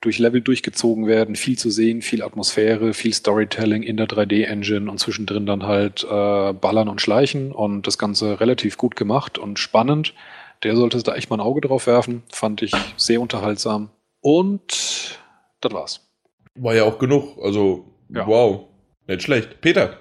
[0.01, 4.99] durch Level durchgezogen werden, viel zu sehen, viel Atmosphäre, viel Storytelling in der 3D-Engine und
[4.99, 10.13] zwischendrin dann halt äh, ballern und schleichen und das Ganze relativ gut gemacht und spannend.
[10.63, 12.23] Der sollte da echt mal ein Auge drauf werfen.
[12.31, 13.89] Fand ich sehr unterhaltsam.
[14.21, 15.17] Und
[15.61, 16.01] das war's.
[16.55, 17.37] War ja auch genug.
[17.41, 18.25] Also, Ja.
[18.27, 18.65] wow.
[19.07, 19.61] Nicht schlecht.
[19.61, 19.97] Peter.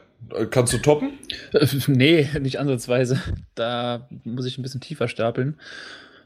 [0.51, 1.13] Kannst du toppen?
[1.53, 3.21] Äh, nee, nicht ansatzweise.
[3.55, 5.61] Da muss ich ein bisschen tiefer stapeln.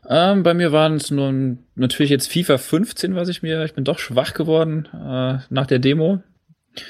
[0.09, 3.85] Ähm, bei mir waren es nun natürlich jetzt FIFA 15, was ich mir, ich bin
[3.85, 6.23] doch schwach geworden äh, nach der Demo,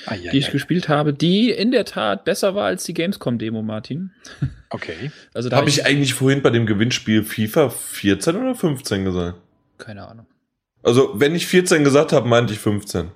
[0.07, 0.53] Ah, ja, die ich ja.
[0.53, 4.13] gespielt habe, die in der Tat besser war als die Gamescom-Demo, Martin.
[4.69, 5.11] Okay.
[5.35, 9.39] Also da Habe ich eigentlich vorhin bei dem Gewinnspiel FIFA 14 oder 15 gesagt?
[9.79, 10.27] keine Ahnung.
[10.83, 13.11] Also, wenn ich 14 gesagt habe, meinte ich 15.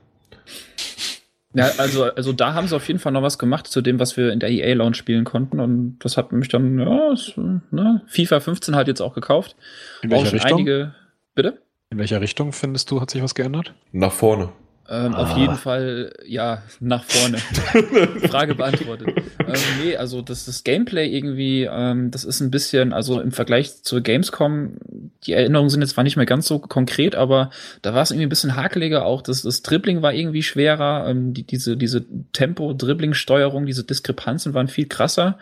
[1.57, 4.17] Ja, also, also da haben sie auf jeden Fall noch was gemacht zu dem, was
[4.17, 5.61] wir in der EA-Lounge spielen konnten.
[5.61, 9.55] Und das hat mich dann, ja, es, ne, FIFA 15 halt jetzt auch gekauft.
[10.03, 10.59] In Auch welcher schon Richtung?
[10.59, 10.95] einige.
[11.35, 11.63] Bitte?
[11.91, 13.73] In welcher Richtung findest du, hat sich was geändert?
[13.93, 14.51] Nach vorne.
[14.89, 15.23] Ähm, Ah.
[15.23, 17.39] Auf jeden Fall, ja, nach vorne.
[18.29, 19.09] Frage beantwortet.
[19.41, 23.83] ähm, nee, also das, das Gameplay irgendwie, ähm, das ist ein bisschen, also im Vergleich
[23.83, 24.77] zur Gamescom,
[25.25, 27.51] die Erinnerungen sind jetzt zwar nicht mehr ganz so konkret, aber
[27.83, 29.07] da war es irgendwie ein bisschen hakeliger.
[29.07, 31.09] Auch das, das Dribbling war irgendwie schwerer.
[31.09, 35.39] Ähm, die, diese diese Tempo-Dribbling-Steuerung, diese Diskrepanzen waren viel krasser.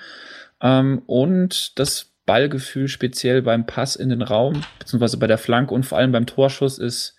[0.60, 5.84] Ähm, und das Ballgefühl speziell beim Pass in den Raum, beziehungsweise bei der Flanke und
[5.84, 7.16] vor allem beim Torschuss ist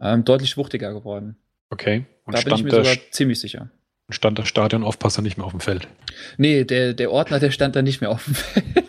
[0.00, 1.36] ähm, deutlich wuchtiger geworden.
[1.70, 2.04] Okay.
[2.24, 3.70] Und Da bin ich mir stand, der, sogar ziemlich sicher.
[4.10, 5.88] stand der Stadionaufpasser nicht mehr auf dem Feld?
[6.36, 8.64] Nee, der, der Ordner, der stand da nicht mehr auf dem Feld.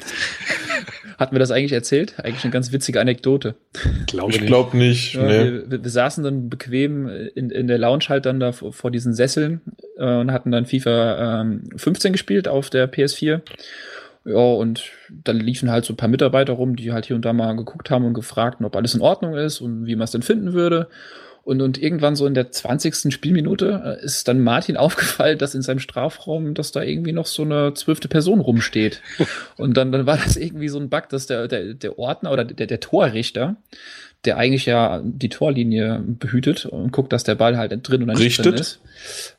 [1.17, 2.19] Hatten wir das eigentlich erzählt?
[2.19, 3.55] Eigentlich eine ganz witzige Anekdote.
[4.05, 5.15] Glaube Ich glaube nicht.
[5.15, 5.43] Ja, nee.
[5.45, 8.91] wir, wir, wir saßen dann bequem in, in der Lounge halt dann da vor, vor
[8.91, 9.61] diesen Sesseln
[9.97, 13.41] äh, und hatten dann FIFA ähm, 15 gespielt auf der PS4.
[14.25, 17.33] Ja, und dann liefen halt so ein paar Mitarbeiter rum, die halt hier und da
[17.33, 20.21] mal geguckt haben und gefragt, ob alles in Ordnung ist und wie man es denn
[20.21, 20.87] finden würde.
[21.47, 23.13] Und, und irgendwann so in der 20.
[23.13, 27.43] Spielminute äh, ist dann Martin aufgefallen, dass in seinem Strafraum, dass da irgendwie noch so
[27.43, 29.01] eine zwölfte Person rumsteht.
[29.55, 32.43] Und dann, dann war das irgendwie so ein Bug, dass der, der, der Ordner oder
[32.43, 33.55] der, der Torrichter,
[34.25, 38.43] der eigentlich ja die Torlinie behütet und guckt, dass der Ball halt drin oder nicht
[38.43, 38.81] drin ist.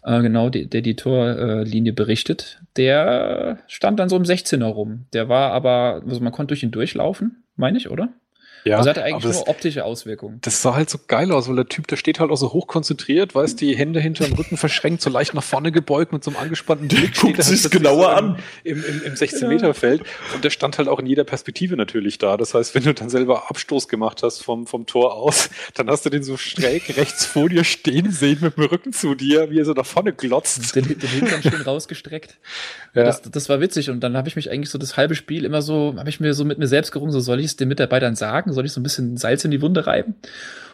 [0.03, 2.63] Äh, genau, die, der die Torlinie berichtet.
[2.79, 5.05] Der stand dann so im 16er rum.
[5.13, 8.09] Der war aber, also man konnte durch ihn durchlaufen, meine ich, oder?
[8.65, 10.39] Ja, also hatte eigentlich das, nur optische Auswirkungen.
[10.43, 12.67] das sah halt so geil aus, weil der Typ, der steht halt auch so hoch
[12.67, 16.31] konzentriert, weißt die Hände hinter dem Rücken verschränkt, so leicht nach vorne gebeugt mit so
[16.31, 17.15] einem angespannten Blick.
[17.15, 18.39] Guckt steht er sich's plötzlich genauer so an.
[18.65, 20.03] Im, im, im 16-Meter-Feld.
[20.35, 22.37] Und der stand halt auch in jeder Perspektive natürlich da.
[22.37, 26.05] Das heißt, wenn du dann selber Abstoß gemacht hast vom, vom Tor aus, dann hast
[26.05, 29.59] du den so schräg rechts vor dir stehen sehen mit dem Rücken zu dir, wie
[29.59, 30.75] er so nach vorne glotzt.
[30.75, 32.37] Den, den Hintern schön rausgestreckt.
[32.95, 33.05] Ja.
[33.05, 35.63] Das, das war witzig und dann habe ich mich eigentlich so das halbe Spiel immer
[35.63, 38.17] so, habe ich mir so mit mir selbst gerungen, so soll ich es den Mitarbeitern
[38.17, 40.15] sagen, soll ich so ein bisschen Salz in die Wunde reiben?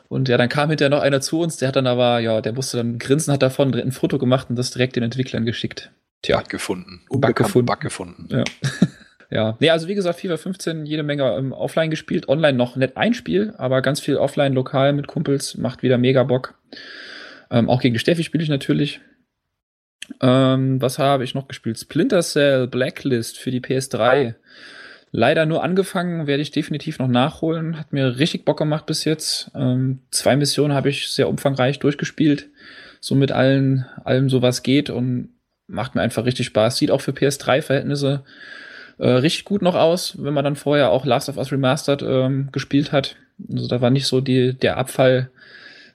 [0.08, 2.52] Und ja, dann kam hinterher noch einer zu uns, der hat dann aber, ja, der
[2.52, 5.90] musste dann grinsen, hat davon ein Foto gemacht und das direkt den Entwicklern geschickt.
[6.22, 7.00] Tja, Bug gefunden.
[7.08, 7.66] Bug gefunden.
[7.66, 8.28] Bug gefunden.
[8.30, 8.44] Ja.
[9.30, 9.56] ja.
[9.60, 13.14] Nee, also wie gesagt, FIFA 15 jede Menge ähm, offline gespielt, online noch nicht ein
[13.14, 16.54] Spiel, aber ganz viel offline lokal mit Kumpels, macht wieder mega Bock.
[17.50, 19.00] Ähm, auch gegen Steffi spiele ich natürlich.
[20.20, 21.78] Ähm, was habe ich noch gespielt?
[21.78, 24.34] Splinter Cell Blacklist für die PS3.
[25.16, 27.78] Leider nur angefangen, werde ich definitiv noch nachholen.
[27.78, 29.48] Hat mir richtig Bock gemacht bis jetzt.
[29.54, 32.48] Ähm, zwei Missionen habe ich sehr umfangreich durchgespielt.
[32.98, 35.28] So mit allen, allem so was geht und
[35.68, 36.78] macht mir einfach richtig Spaß.
[36.78, 38.24] Sieht auch für PS3-Verhältnisse
[38.98, 42.48] äh, richtig gut noch aus, wenn man dann vorher auch Last of Us Remastered ähm,
[42.50, 43.14] gespielt hat.
[43.48, 45.30] Also da war nicht so die, der Abfall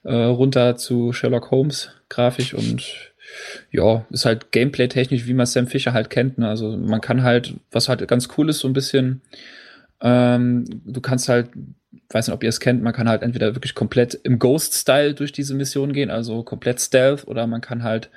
[0.04, 3.12] äh, runter zu Sherlock Holmes grafisch und
[3.72, 6.38] ja, ist halt gameplay-technisch, wie man Sam Fisher halt kennt.
[6.38, 6.48] Ne?
[6.48, 9.22] Also man kann halt, was halt ganz cool ist, so ein bisschen,
[10.02, 11.50] ähm, du kannst halt,
[12.10, 15.32] weiß nicht, ob ihr es kennt, man kann halt entweder wirklich komplett im Ghost-Style durch
[15.32, 18.10] diese Mission gehen, also komplett Stealth, oder man kann halt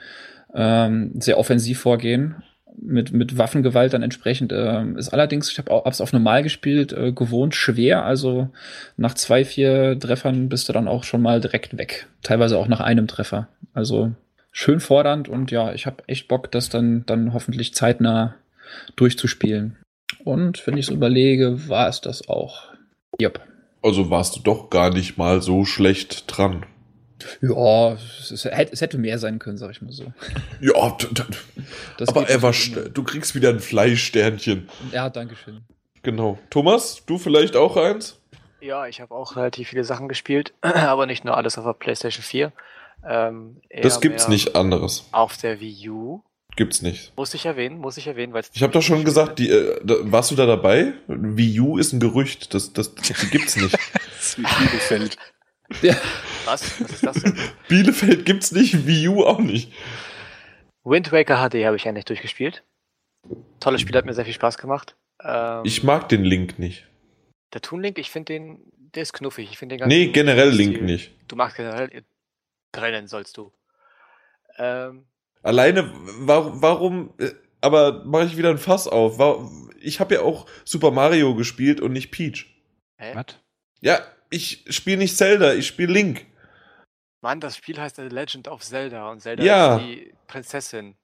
[0.54, 2.36] ähm, sehr offensiv vorgehen
[2.80, 4.52] mit, mit Waffengewalt dann entsprechend.
[4.54, 8.04] Ähm, ist allerdings, ich habe es auf normal gespielt, äh, gewohnt schwer.
[8.04, 8.48] Also
[8.96, 12.06] nach zwei, vier Treffern bist du dann auch schon mal direkt weg.
[12.22, 13.48] Teilweise auch nach einem Treffer.
[13.74, 14.12] Also
[14.52, 18.36] schön fordernd und ja, ich habe echt Bock, das dann, dann hoffentlich zeitnah
[18.96, 19.78] durchzuspielen.
[20.24, 22.72] Und wenn ich so überlege, war es das auch.
[23.20, 23.40] Yep.
[23.82, 26.64] Also warst du doch gar nicht mal so schlecht dran.
[27.40, 30.12] Ja, es, es, hätte, es hätte mehr sein können, sag ich mal so.
[30.60, 30.96] Ja,
[32.06, 34.68] aber er war du kriegst wieder ein Fleischsternchen.
[34.92, 35.62] Ja, danke schön.
[36.02, 36.38] Genau.
[36.50, 38.18] Thomas, du vielleicht auch eins?
[38.60, 42.22] Ja, ich habe auch relativ viele Sachen gespielt, aber nicht nur alles auf der PlayStation
[42.22, 42.52] 4.
[43.06, 45.06] Ähm, Das gibt's nicht anderes.
[45.12, 46.22] Auf der Wii U.
[46.54, 47.16] Gibt's nicht.
[47.16, 49.94] Muss ich erwähnen, muss ich erwähnen, weil Ich habe doch schon gesagt, die, äh, da,
[50.02, 50.92] warst du da dabei?
[51.08, 52.52] Wii U ist ein Gerücht.
[52.52, 53.76] Das, das, die gibt's nicht.
[54.22, 55.16] Das ist wie Bielefeld.
[55.82, 55.96] Ja,
[56.44, 56.80] Was?
[56.80, 57.36] Was ist das denn?
[57.68, 59.72] Bielefeld gibt's nicht, Wii U auch nicht.
[60.84, 62.62] Wind Waker HD habe ich endlich durchgespielt.
[63.60, 64.96] Tolles Spiel, hat mir sehr viel Spaß gemacht.
[65.24, 66.86] Ähm, Ich mag den Link nicht.
[67.54, 68.58] der Toon Link, ich finde den,
[68.94, 69.48] der ist knuffig.
[69.50, 71.12] Ich finde den Nee, ganzen generell Stil- Link nicht.
[71.28, 72.02] Du magst generell,
[72.72, 73.52] trennen sollst du.
[74.58, 75.06] Ähm,
[75.42, 77.30] Alleine, warum, warum, äh,
[77.60, 79.18] aber mache ich wieder ein Fass auf.
[79.18, 82.46] War- Ich habe ja auch Super Mario gespielt und nicht Peach.
[82.96, 83.12] Hä?
[83.14, 83.38] Was?
[83.80, 86.26] Ja, ich spiele nicht Zelda, ich spiele Link.
[87.20, 89.76] Mann, das Spiel heißt The Legend of Zelda und Zelda Ja.
[89.76, 90.96] ist die Prinzessin.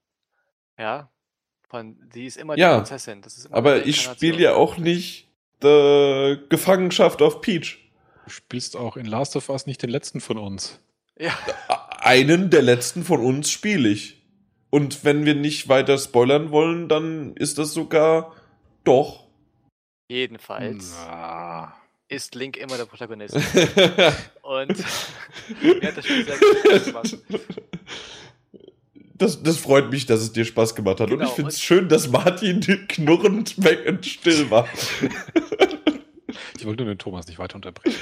[0.79, 1.11] Ja?
[1.69, 3.21] Von, die ist immer Ja, die Prinzessin.
[3.23, 5.29] Das ist immer Aber ich spiele ja auch nicht
[5.61, 7.79] The Gefangenschaft auf Peach.
[8.25, 10.81] Du spielst auch in Last of Us nicht den letzten von uns.
[11.19, 11.37] Ja,
[12.01, 14.23] Einen der letzten von uns spiele ich.
[14.71, 18.35] Und wenn wir nicht weiter spoilern wollen, dann ist das sogar
[18.85, 19.27] doch.
[20.09, 21.75] jedenfalls Na.
[22.09, 23.35] ist Link immer der Protagonist.
[24.43, 24.77] Und
[25.63, 26.37] mir hat das Spiel sehr
[26.73, 27.63] gut Spaß gemacht.
[29.15, 31.11] Das, das freut mich, dass es dir Spaß gemacht hat.
[31.11, 34.69] und Genau, ich finde es und- schön, dass Martin knurrend weg und still war.
[36.57, 37.99] Ich wollte nur den Thomas nicht weiter unterbrechen.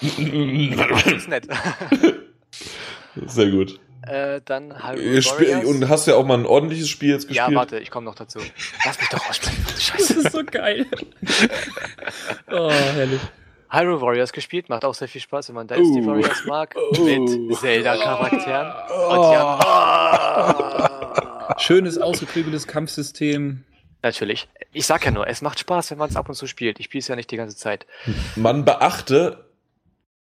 [0.00, 1.48] Das ist nett.
[3.26, 3.80] Sehr gut.
[4.02, 5.64] äh, dann Hyrule spiel- Warriors.
[5.64, 7.56] Und hast ja auch mal ein ordentliches Spiel jetzt Ja, gespielt.
[7.58, 8.38] warte, ich komme noch dazu.
[8.84, 9.64] Lass mich doch aussprechen.
[9.72, 10.20] Das Scheiße.
[10.20, 10.86] ist so geil.
[12.50, 13.20] oh, herrlich.
[13.68, 16.06] Hyrule Warriors gespielt, macht auch sehr viel Spaß, wenn man Dynasty Oh.
[16.06, 16.74] Warriors mag.
[16.76, 17.02] Oh.
[17.02, 18.66] Mit Zelda-Charakteren.
[18.68, 19.30] Und Oh.
[19.32, 20.86] die haben.
[21.58, 23.64] Schönes, ausgeklügeltes Kampfsystem.
[24.02, 24.48] Natürlich.
[24.72, 26.78] Ich sag ja nur, es macht Spaß, wenn man es ab und zu spielt.
[26.78, 27.86] Ich spiele es ja nicht die ganze Zeit.
[28.36, 29.45] Man beachte,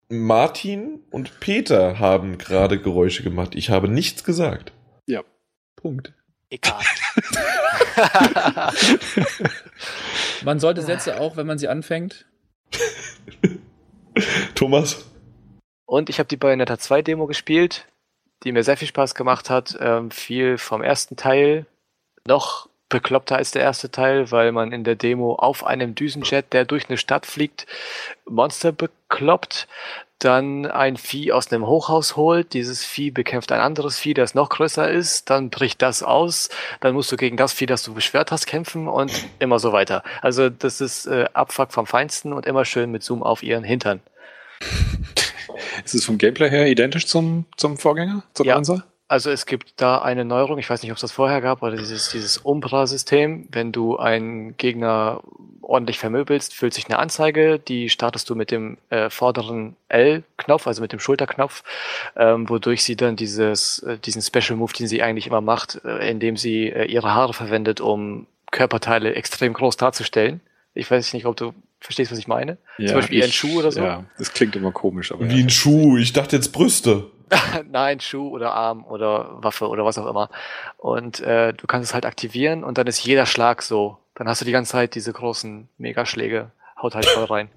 [0.10, 3.56] Martin und Peter haben gerade Geräusche gemacht.
[3.56, 4.72] Ich habe nichts gesagt.
[5.78, 6.13] Punkt.
[6.50, 6.84] Egal.
[10.43, 12.26] Man sollte Sätze auch, wenn man sie anfängt.
[14.56, 15.06] Thomas?
[15.86, 17.88] Und ich habe die Bayonetta 2 Demo gespielt,
[18.43, 19.78] die mir sehr viel Spaß gemacht hat.
[19.80, 21.65] Ähm, viel vom ersten Teil,
[22.26, 26.65] noch bekloppter als der erste Teil, weil man in der Demo auf einem Düsenjet, der
[26.65, 27.67] durch eine Stadt fliegt,
[28.26, 29.67] Monster bekloppt,
[30.19, 34.50] dann ein Vieh aus einem Hochhaus holt, dieses Vieh bekämpft ein anderes Vieh, das noch
[34.50, 38.32] größer ist, dann bricht das aus, dann musst du gegen das Vieh, das du beschwört
[38.32, 40.04] hast, kämpfen und immer so weiter.
[40.21, 44.02] Also das ist äh, Abfuck vom Feinsten und immer schön mit Zoom auf ihren Hintern.
[45.86, 48.23] Ist es vom Gameplay her identisch zum, zum Vorgänger?
[48.34, 48.58] Zum Ja.
[48.58, 48.84] Einser?
[49.10, 51.76] Also es gibt da eine Neuerung, ich weiß nicht, ob es das vorher gab, aber
[51.76, 55.22] dieses, dieses Umbra-System, wenn du einen Gegner
[55.62, 60.82] ordentlich vermöbelst, füllt sich eine Anzeige, die startest du mit dem äh, vorderen L-Knopf, also
[60.82, 61.63] mit dem Schulterknopf,
[62.17, 66.10] ähm, wodurch sie dann dieses, äh, diesen Special Move, den sie eigentlich immer macht, äh,
[66.10, 70.41] indem sie äh, ihre Haare verwendet, um Körperteile extrem groß darzustellen.
[70.74, 72.58] Ich weiß nicht, ob du verstehst, was ich meine.
[72.78, 73.82] Zum Beispiel ihren Schuh oder so.
[73.82, 75.43] Ja, das klingt immer komisch, aber Wie ja.
[75.43, 75.98] ein Schuh.
[75.98, 77.12] Ich dachte jetzt Brüste.
[77.70, 80.30] Nein, Schuh oder Arm oder Waffe oder was auch immer.
[80.78, 83.98] Und äh, du kannst es halt aktivieren und dann ist jeder Schlag so.
[84.16, 86.52] Dann hast du die ganze Zeit diese großen Megaschläge.
[86.82, 87.50] Haut halt voll rein.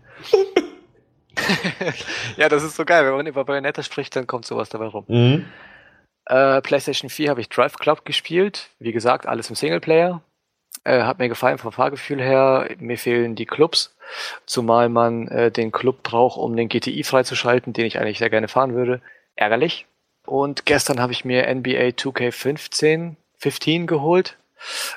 [2.36, 3.04] ja, das ist so geil.
[3.04, 5.04] Wenn man über Bayonetta spricht, dann kommt sowas dabei rum.
[5.08, 5.46] Mhm.
[6.26, 8.70] Äh, PlayStation 4 habe ich Drive Club gespielt.
[8.78, 10.22] Wie gesagt, alles im Singleplayer.
[10.84, 12.68] Äh, hat mir gefallen vom Fahrgefühl her.
[12.78, 13.96] Mir fehlen die Clubs.
[14.46, 18.48] Zumal man äh, den Club braucht, um den GTI freizuschalten, den ich eigentlich sehr gerne
[18.48, 19.00] fahren würde.
[19.40, 19.86] Ärgerlich.
[20.26, 24.36] Und gestern habe ich mir NBA 2K15 15 geholt.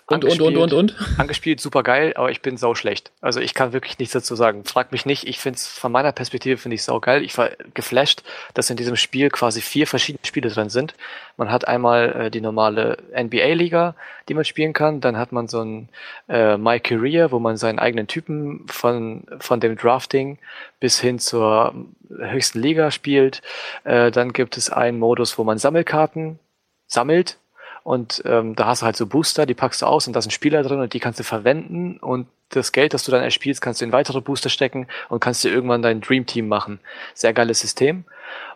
[0.07, 0.95] Und, und, und, und, und.
[1.17, 3.11] Angespielt, super geil, aber ich bin sau schlecht.
[3.21, 4.65] Also ich kann wirklich nichts dazu sagen.
[4.65, 5.27] Frag mich nicht.
[5.27, 7.23] Ich finde es von meiner Perspektive finde ich sau geil.
[7.23, 8.23] Ich war geflasht,
[8.53, 10.93] dass in diesem Spiel quasi vier verschiedene Spiele drin sind.
[11.37, 13.95] Man hat einmal äh, die normale NBA-Liga,
[14.27, 15.01] die man spielen kann.
[15.01, 15.89] Dann hat man so ein
[16.27, 20.37] äh, My Career, wo man seinen eigenen Typen von, von dem Drafting
[20.79, 21.73] bis hin zur
[22.09, 23.41] höchsten Liga spielt.
[23.83, 26.39] Äh, dann gibt es einen Modus, wo man Sammelkarten
[26.87, 27.37] sammelt
[27.83, 30.31] und ähm, da hast du halt so Booster, die packst du aus und da sind
[30.31, 33.81] Spieler drin und die kannst du verwenden und das Geld, das du dann erspielst, kannst
[33.81, 36.79] du in weitere Booster stecken und kannst dir irgendwann dein Dream Team machen.
[37.13, 38.05] Sehr geiles System.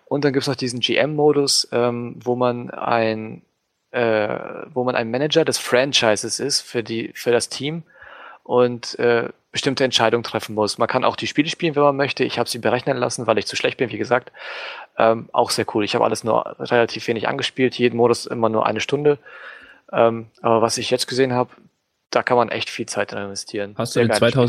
[0.06, 3.42] Und dann gibt's noch diesen GM-Modus, ähm, wo man ein
[3.92, 4.38] äh,
[4.74, 7.84] wo man ein Manager des Franchises ist für die für das Team
[8.48, 10.78] und äh, bestimmte Entscheidungen treffen muss.
[10.78, 12.24] Man kann auch die Spiele spielen, wenn man möchte.
[12.24, 14.32] Ich habe sie berechnen lassen, weil ich zu schlecht bin, wie gesagt.
[14.98, 15.84] Ähm, auch sehr cool.
[15.84, 19.18] Ich habe alles nur relativ wenig angespielt, jeden Modus immer nur eine Stunde.
[19.92, 21.50] Ähm, aber was ich jetzt gesehen habe,
[22.10, 23.76] da kann man echt viel Zeit drin investieren.
[23.78, 24.44] Hast du Sehr den geiles Spiel.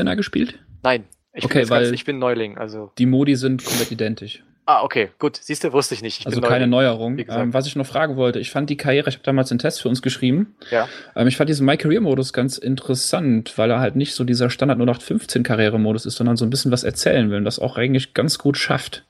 [0.00, 0.58] 2014er gespielt?
[0.82, 1.04] Nein,
[1.34, 2.56] ich, Okay, bin jetzt ganz, weil- ich bin Neuling.
[2.56, 4.42] Also Die Modi sind komplett identisch.
[4.66, 5.38] Ah, okay, gut.
[5.40, 6.20] Siehst du, wusste ich nicht.
[6.20, 7.16] Ich also keine Neuling.
[7.16, 7.18] Neuerung.
[7.28, 9.82] Ähm, was ich noch fragen wollte, ich fand die Karriere, ich habe damals einen Test
[9.82, 10.54] für uns geschrieben.
[10.70, 10.88] Ja.
[11.16, 14.50] Ähm, ich fand diesen My Career Modus ganz interessant, weil er halt nicht so dieser
[14.50, 17.76] Standard 0815 Karriere Modus ist, sondern so ein bisschen was erzählen will und das auch
[17.76, 19.04] eigentlich ganz gut schafft.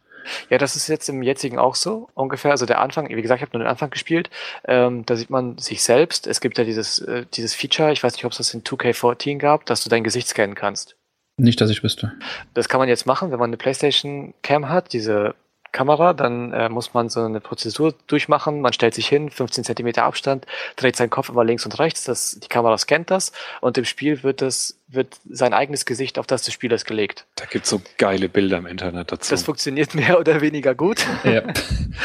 [0.51, 2.51] Ja, das ist jetzt im jetzigen auch so ungefähr.
[2.51, 4.31] Also der Anfang, wie gesagt, ich habe nur den Anfang gespielt.
[4.67, 6.27] Ähm, da sieht man sich selbst.
[6.27, 9.39] Es gibt ja dieses, äh, dieses Feature, ich weiß nicht, ob es das in 2K14
[9.39, 10.97] gab, dass du dein Gesicht scannen kannst.
[11.37, 12.13] Nicht, dass ich wüsste.
[12.55, 15.35] Das kann man jetzt machen, wenn man eine PlayStation Cam hat, diese
[15.75, 18.63] Kamera, dann äh, muss man so eine Prozedur durchmachen.
[18.63, 22.39] Man stellt sich hin, 15 Zentimeter Abstand, dreht seinen Kopf immer links und rechts, das,
[22.41, 26.43] die Kamera scannt das und im Spiel wird das, wird sein eigenes Gesicht auf das
[26.43, 27.27] des Spielers gelegt.
[27.35, 29.31] Da gibt's so geile Bilder im Internet dazu.
[29.31, 31.05] Das funktioniert mehr oder weniger gut.
[31.25, 31.43] Ja.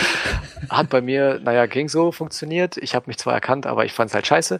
[0.69, 2.75] Hat bei mir, naja, ging so funktioniert.
[2.77, 4.59] Ich habe mich zwar erkannt, aber ich fand es halt scheiße,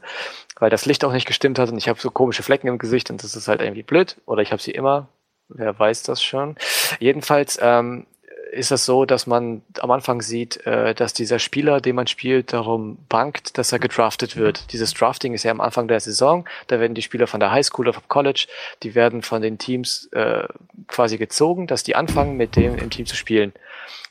[0.59, 3.09] weil das Licht auch nicht gestimmt hat und ich habe so komische Flecken im Gesicht
[3.09, 4.17] und das ist halt irgendwie blöd.
[4.25, 5.09] Oder ich habe sie immer.
[5.49, 6.55] Wer weiß das schon.
[6.99, 8.05] Jedenfalls ähm,
[8.51, 12.53] ist es so, dass man am Anfang sieht, äh, dass dieser Spieler, den man spielt,
[12.53, 14.71] darum bangt, dass er gedraftet wird.
[14.73, 16.45] Dieses Drafting ist ja am Anfang der Saison.
[16.67, 18.47] Da werden die Spieler von der Highschool oder vom College,
[18.83, 20.47] die werden von den Teams äh,
[20.87, 23.53] quasi gezogen, dass die anfangen, mit dem im Team zu spielen.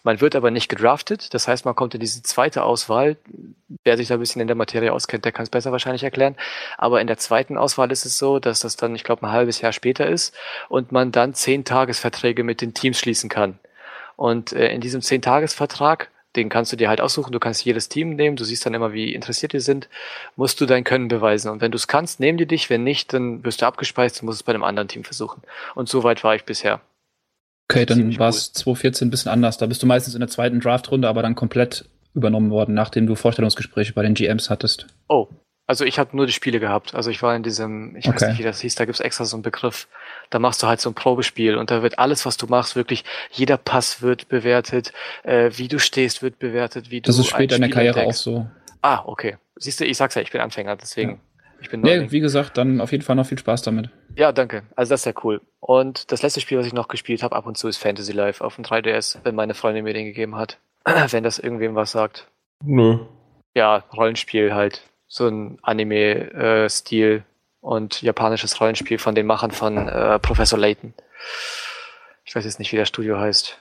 [0.05, 1.35] Man wird aber nicht gedraftet.
[1.35, 3.17] Das heißt, man kommt in diese zweite Auswahl.
[3.85, 6.37] Wer sich da ein bisschen in der Materie auskennt, der kann es besser wahrscheinlich erklären.
[6.77, 9.61] Aber in der zweiten Auswahl ist es so, dass das dann, ich glaube, ein halbes
[9.61, 10.35] Jahr später ist
[10.69, 13.59] und man dann zehn Tagesverträge mit den Teams schließen kann.
[14.19, 18.17] Und äh, in diesem Zehn-Tages-Vertrag, den kannst du dir halt aussuchen, du kannst jedes Team
[18.17, 19.89] nehmen, du siehst dann immer, wie interessiert die sind,
[20.35, 21.53] musst du dein Können beweisen.
[21.53, 24.27] Und wenn du es kannst, nehmen die dich, wenn nicht, dann wirst du abgespeist und
[24.27, 25.43] musst es bei einem anderen Team versuchen.
[25.77, 26.81] Und so weit war ich bisher.
[27.71, 29.57] Okay, dann war es 2014 ein bisschen anders.
[29.57, 33.15] Da bist du meistens in der zweiten Draftrunde, aber dann komplett übernommen worden, nachdem du
[33.15, 34.89] Vorstellungsgespräche bei den GMs hattest.
[35.09, 35.29] Oh,
[35.69, 36.95] also ich habe nur die Spiele gehabt.
[36.95, 38.31] Also ich war in diesem, ich weiß Okay.
[38.31, 39.87] nicht, wie das hieß, da gibt's extra so einen Begriff.
[40.31, 43.05] Da machst du halt so ein Probespiel und da wird alles, was du machst, wirklich,
[43.31, 47.57] jeder Pass wird bewertet, äh, wie du stehst, wird bewertet, wie du Das ist später
[47.57, 48.23] in der Karriere auch entdeckst.
[48.23, 48.47] so.
[48.83, 49.37] Ah, okay.
[49.57, 51.21] Siehst du, ich sag's ja, ich bin Anfänger, deswegen.
[51.61, 53.91] Ich bin Nee, wie gesagt, dann auf jeden Fall noch viel Spaß damit.
[54.15, 54.63] Ja, danke.
[54.77, 55.41] Also das ist ja cool.
[55.59, 58.45] Und das letzte Spiel, was ich noch gespielt habe, ab und zu ist Fantasy Life
[58.45, 60.59] auf dem 3DS, wenn meine Freundin mir den gegeben hat.
[61.11, 62.29] wenn das irgendwem was sagt.
[62.65, 62.99] Nö.
[63.55, 64.83] Ja, Rollenspiel halt.
[65.09, 67.25] So ein Anime-Stil
[67.61, 70.95] und japanisches Rollenspiel von den Machern von äh, Professor Layton.
[72.25, 73.59] Ich weiß jetzt nicht, wie das Studio heißt.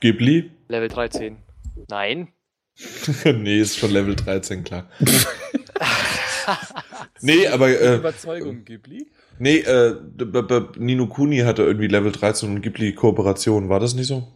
[0.00, 0.50] Ghibli?
[0.68, 1.38] Level 13.
[1.88, 2.32] Nein.
[3.24, 4.90] nee, ist schon Level 13, klar.
[7.20, 9.06] nee, aber äh, Überzeugung, Ghibli?
[9.38, 9.96] nee, äh,
[10.76, 14.28] Nino Kuni hatte irgendwie Level 13 und Ghibli Kooperation, war das nicht so?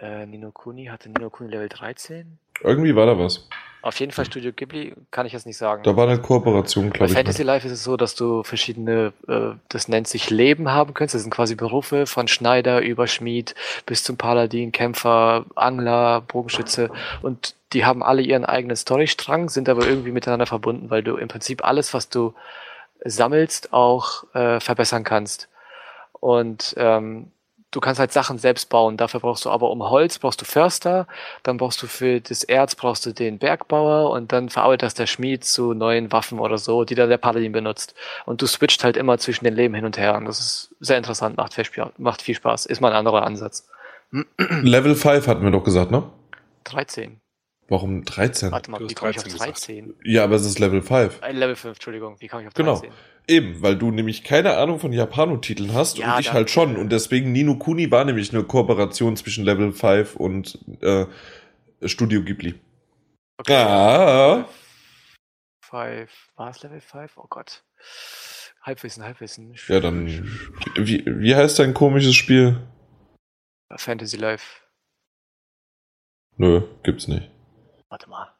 [0.00, 2.38] Äh, Nino Kuni hatte Nino Kuni Level 13?
[2.62, 3.48] Irgendwie war da was.
[3.80, 5.82] Auf jeden Fall Studio Ghibli, kann ich jetzt nicht sagen.
[5.84, 7.16] Da war eine Kooperation, Bei glaube ich.
[7.16, 7.46] Fantasy mit.
[7.46, 11.14] Life ist es so, dass du verschiedene, äh, das nennt sich Leben haben kannst.
[11.14, 13.54] Das sind quasi Berufe von Schneider über Schmied
[13.86, 16.90] bis zum Paladin, Kämpfer, Angler, Bogenschütze.
[17.22, 21.28] Und die haben alle ihren eigenen Storystrang, sind aber irgendwie miteinander verbunden, weil du im
[21.28, 22.34] Prinzip alles, was du
[23.04, 25.48] sammelst, auch äh, verbessern kannst.
[26.12, 27.30] Und ähm,
[27.70, 28.96] du kannst halt Sachen selbst bauen.
[28.96, 31.06] Dafür brauchst du aber um Holz brauchst du Förster,
[31.42, 35.06] dann brauchst du für das Erz brauchst du den Bergbauer und dann verarbeitet das der
[35.06, 37.94] Schmied zu neuen Waffen oder so, die dann der Paladin benutzt.
[38.26, 40.16] Und du switcht halt immer zwischen den Leben hin und her.
[40.16, 42.66] Und das ist sehr interessant, macht viel, Spaß, macht viel Spaß.
[42.66, 43.68] Ist mal ein anderer Ansatz.
[44.38, 46.04] Level 5 hatten wir doch gesagt, ne?
[46.64, 47.20] 13.
[47.70, 48.50] Warum 13?
[48.50, 49.68] Warte mal, wie komme ich auf 13 gesagt.
[49.68, 49.94] 13?
[50.02, 51.20] Ja, aber es ist Level 5.
[51.20, 52.80] Äh, Level 5, Entschuldigung, wie komme ich auf Genau.
[52.80, 52.90] 13?
[53.28, 56.76] Eben, weil du nämlich keine Ahnung von Japano-Titeln hast Ja, und ich halt schon.
[56.76, 61.04] Und deswegen Nino Kuni war nämlich eine Kooperation zwischen Level 5 und äh,
[61.86, 62.54] Studio Ghibli.
[63.36, 63.54] Okay.
[63.54, 64.48] Ah.
[65.60, 66.10] 5.
[66.36, 67.18] War es Level 5?
[67.18, 67.64] Oh Gott.
[68.62, 69.54] Halbwissen, Halbwissen.
[69.68, 70.06] Ja, dann.
[70.74, 72.66] Wie, wie heißt dein komisches Spiel?
[73.76, 74.62] Fantasy Life.
[76.36, 77.30] Nö, gibt's nicht.
[77.88, 78.32] Warte mal.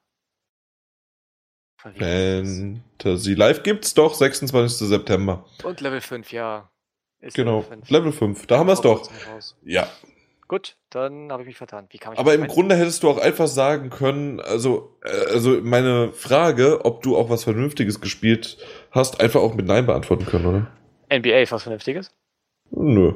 [1.81, 4.89] Fantasy Live gibt's doch, 26.
[4.89, 5.45] September.
[5.63, 6.71] Und Level 5, ja.
[7.21, 7.61] Ist Genau.
[7.61, 7.91] Level 5.
[7.91, 9.09] Level 5, da haben wir's doch.
[9.33, 9.57] Raus.
[9.63, 9.89] Ja.
[10.49, 11.87] Gut, dann habe ich mich vertan.
[11.91, 12.55] Wie kam ich Aber im 13?
[12.55, 17.29] Grunde hättest du auch einfach sagen können, also, äh, also meine Frage, ob du auch
[17.29, 18.57] was Vernünftiges gespielt
[18.91, 20.67] hast, einfach auch mit Nein beantworten können, oder?
[21.11, 22.15] NBA ist was Vernünftiges?
[22.71, 23.13] Nö.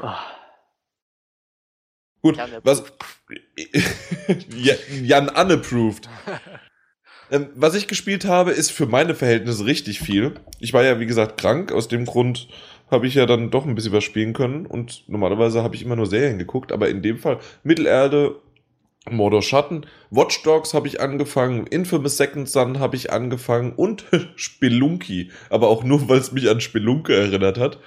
[0.00, 0.18] Ah,
[2.28, 2.82] Gut, Jan was.
[4.56, 6.08] Ja, Jan unapproved.
[7.30, 10.32] Ähm, was ich gespielt habe, ist für meine Verhältnisse richtig viel.
[10.60, 11.72] Ich war ja, wie gesagt, krank.
[11.72, 12.48] Aus dem Grund
[12.90, 14.64] habe ich ja dann doch ein bisschen was spielen können.
[14.64, 16.72] Und normalerweise habe ich immer nur Serien geguckt.
[16.72, 18.36] Aber in dem Fall Mittelerde,
[19.10, 24.06] Mordor Schatten, Watch Dogs habe ich angefangen, Infamous Second Son habe ich angefangen und
[24.36, 25.30] Spelunky.
[25.50, 27.78] Aber auch nur, weil es mich an Spelunke erinnert hat,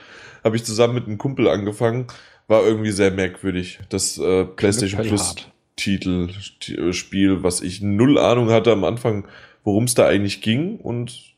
[0.43, 2.07] habe ich zusammen mit einem Kumpel angefangen.
[2.51, 3.79] War irgendwie sehr merkwürdig.
[3.89, 5.35] Das äh, PlayStation Plus.
[5.77, 6.29] Titel,
[6.67, 9.25] äh, Spiel, was ich null Ahnung hatte am Anfang,
[9.63, 10.77] worum es da eigentlich ging.
[10.77, 11.33] Und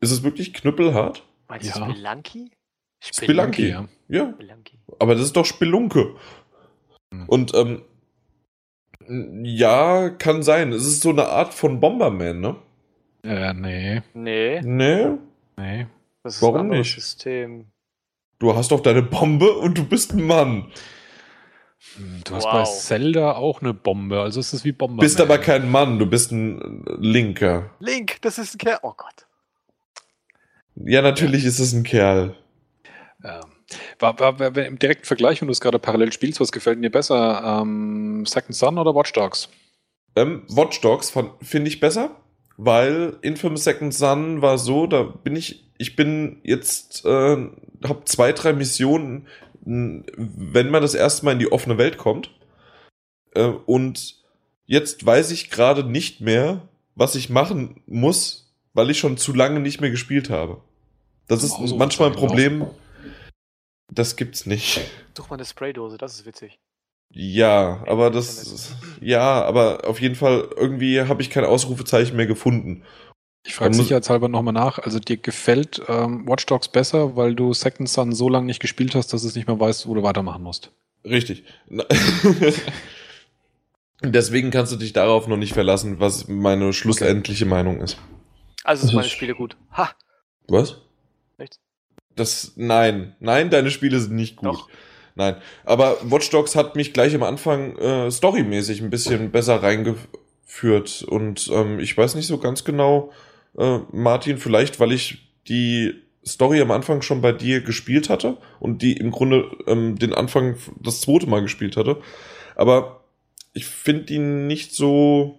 [0.00, 1.24] ist es wirklich knüppelhart?
[1.48, 1.90] Meinst du Ja.
[1.94, 2.50] Spelunky?
[3.00, 3.68] Spelunky.
[3.68, 3.88] ja.
[4.08, 4.78] Ja, Spelunky.
[4.98, 6.14] aber das ist doch Spelunke.
[7.12, 7.28] Hm.
[7.28, 7.82] Und ähm,
[9.44, 10.72] ja, kann sein.
[10.72, 12.56] Es ist so eine Art von Bomberman, ne?
[13.24, 15.06] Äh, nee, Nee, Nee.
[15.58, 15.86] nee.
[16.22, 16.94] das ist Warum ein nicht?
[16.94, 17.66] System.
[18.38, 20.70] Du hast doch deine Bombe und du bist ein Mann.
[22.24, 22.52] Du hast Wow.
[22.52, 25.00] bei Zelda auch eine Bombe, also es ist wie Bombe.
[25.00, 27.70] Bist aber kein Mann, du bist ein Linker.
[27.80, 28.78] Link, das ist ein Kerl.
[28.82, 29.26] Oh Gott.
[30.74, 32.36] Ja, natürlich ist es ein Kerl.
[33.24, 33.40] Ja.
[33.98, 36.90] War, war, war, Im direkten Vergleich, wenn du es gerade parallel spielst, was gefällt dir
[36.90, 37.60] besser?
[37.62, 39.48] Ähm, Second Son oder Watch Dogs?
[40.14, 42.16] Ähm, Watch Dogs von- finde ich besser,
[42.58, 47.36] weil Infamous Second Son war so, da bin ich, ich bin jetzt, äh,
[47.84, 49.26] habe zwei, drei Missionen,
[49.64, 52.30] wenn man das erste Mal in die offene Welt kommt.
[53.34, 54.22] Äh, und
[54.66, 59.60] jetzt weiß ich gerade nicht mehr, was ich machen muss, weil ich schon zu lange
[59.60, 60.60] nicht mehr gespielt habe.
[61.28, 62.66] Das ist Oh, so manchmal ein Problem.
[63.90, 64.80] Das gibt's nicht.
[65.16, 66.58] Such mal eine Spraydose, das ist witzig.
[67.10, 72.82] Ja, aber das, ja, aber auf jeden Fall irgendwie habe ich kein Ausrufezeichen mehr gefunden.
[73.46, 74.78] Ich frage sicherheitshalber nochmal nach.
[74.78, 78.94] Also dir gefällt ähm, Watch Dogs besser, weil du Second Son so lange nicht gespielt
[78.94, 80.72] hast, dass du es nicht mehr weißt, wo du weitermachen musst.
[81.04, 81.44] Richtig.
[84.02, 87.98] Deswegen kannst du dich darauf noch nicht verlassen, was meine schlussendliche Meinung ist.
[88.64, 89.56] Also sind meine Spiele gut.
[89.72, 89.90] Ha!
[90.48, 90.78] Was?
[91.38, 91.60] Nichts.
[92.16, 94.48] Das, nein, nein, deine Spiele sind nicht gut.
[94.48, 94.68] Doch.
[95.14, 101.02] Nein, aber Watch Dogs hat mich gleich am Anfang äh, storymäßig ein bisschen besser reingeführt
[101.08, 103.12] und ähm, ich weiß nicht so ganz genau,
[103.58, 105.94] äh, Martin, vielleicht weil ich die
[106.26, 110.56] Story am Anfang schon bei dir gespielt hatte und die im Grunde ähm, den Anfang
[110.80, 112.00] das zweite Mal gespielt hatte,
[112.56, 113.04] aber
[113.52, 115.38] ich finde ihn nicht so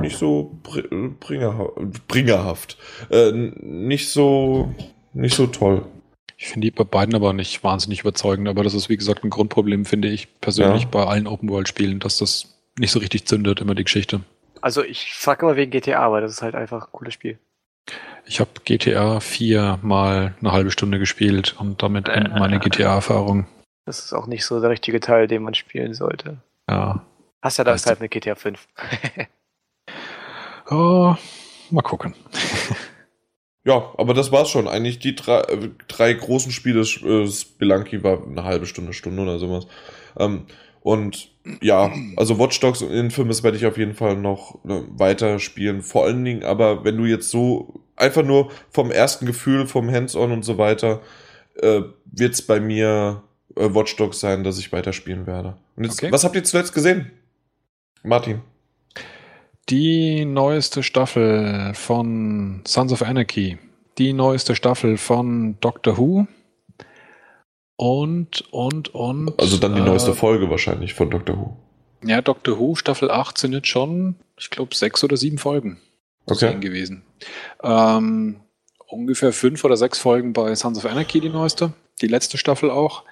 [0.00, 0.86] nicht so br-
[1.18, 1.70] bringerha
[2.06, 2.78] bringerhaft,
[3.10, 4.72] äh, nicht so
[5.12, 5.84] nicht so toll.
[6.36, 9.30] Ich finde die bei beiden aber nicht wahnsinnig überzeugend, aber das ist wie gesagt ein
[9.30, 10.88] Grundproblem, finde ich persönlich Ja.
[10.88, 14.20] bei allen Open-World-Spielen, dass das nicht so richtig zündet, immer die Geschichte.
[14.60, 17.38] Also ich frage immer wegen GTA, aber das ist halt einfach ein cooles Spiel.
[18.28, 23.46] Ich habe GTA 4 mal eine halbe Stunde gespielt und damit endet meine GTA-Erfahrung.
[23.86, 26.36] Das ist auch nicht so der richtige Teil, den man spielen sollte.
[26.68, 27.06] Ja.
[27.40, 28.68] Hast ja dann Zeit mit GTA 5.
[30.70, 31.16] Oh,
[31.70, 32.14] mal gucken.
[33.64, 34.66] Ja, aber das war's schon.
[34.66, 39.38] Eigentlich die drei, äh, drei großen Spiele, äh, Spelunky war eine halbe Stunde, Stunde oder
[39.38, 39.66] sowas.
[40.16, 40.46] Ähm,
[40.80, 45.38] und ja, also Watch Dogs und Infamous werde ich auf jeden Fall noch äh, weiter
[45.38, 45.82] spielen.
[45.82, 50.32] Vor allen Dingen aber, wenn du jetzt so einfach nur vom ersten Gefühl, vom Hands-on
[50.32, 51.00] und so weiter,
[51.60, 53.22] äh, wird's bei mir
[53.56, 55.56] äh, Watch Dogs sein, dass ich weiterspielen werde.
[55.76, 56.12] Und jetzt, Okay.
[56.12, 57.10] was habt ihr zuletzt gesehen?
[58.02, 58.40] Martin.
[59.68, 63.58] Die neueste Staffel von Sons of Anarchy.
[63.98, 66.26] Die neueste Staffel von Doctor Who.
[67.76, 69.38] Und, und, und.
[69.38, 71.56] Also dann die äh, neueste Folge wahrscheinlich von Doctor Who.
[72.04, 75.78] Ja, Doctor Who, Staffel 8 sind jetzt schon, ich glaube, sechs oder sieben Folgen
[76.32, 76.50] Okay.
[76.50, 77.02] sehen gewesen.
[77.62, 78.40] Ähm,
[78.86, 81.72] ungefähr fünf oder sechs Folgen bei Sons of Anarchy, die neueste.
[82.00, 83.04] Die letzte Staffel auch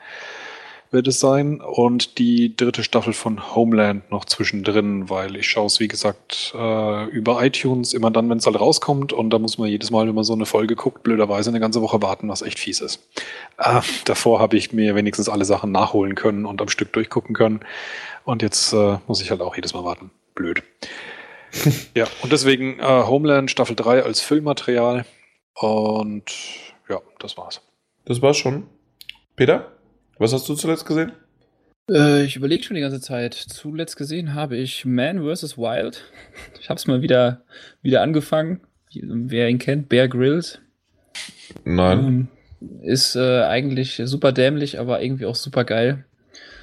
[0.91, 1.61] wird es sein.
[1.61, 7.05] Und die dritte Staffel von Homeland noch zwischendrin, weil ich schaue es, wie gesagt, äh,
[7.07, 9.13] über iTunes immer dann, wenn es halt rauskommt.
[9.13, 11.83] Und da muss man jedes Mal, wenn man so eine Folge guckt, blöderweise eine ganze
[11.83, 13.01] Woche warten, was echt fies ist.
[13.59, 17.61] Äh, davor habe ich mir wenigstens alle Sachen nachholen können und am Stück durchgucken können.
[18.25, 20.11] Und jetzt äh, muss ich halt auch jedes Mal warten.
[20.35, 20.63] Blöd.
[21.95, 25.05] Ja, und deswegen äh, Homeland Staffel 3 als Füllmaterial.
[25.55, 26.25] Und
[26.89, 27.61] ja, das war's.
[28.05, 28.67] Das war's schon.
[29.37, 29.73] Peter,
[30.19, 31.13] was hast du zuletzt gesehen?
[31.91, 33.35] Äh, ich überlege schon die ganze Zeit.
[33.35, 35.57] Zuletzt gesehen habe ich Man vs.
[35.57, 36.05] Wild.
[36.61, 37.43] Ich habe es mal wieder,
[37.83, 38.61] wieder angefangen.
[38.93, 40.59] Wer ihn kennt, Bear Grylls.
[41.65, 42.29] Nein.
[42.61, 46.05] Ähm, Ist äh, eigentlich super dämlich, aber irgendwie auch super geil.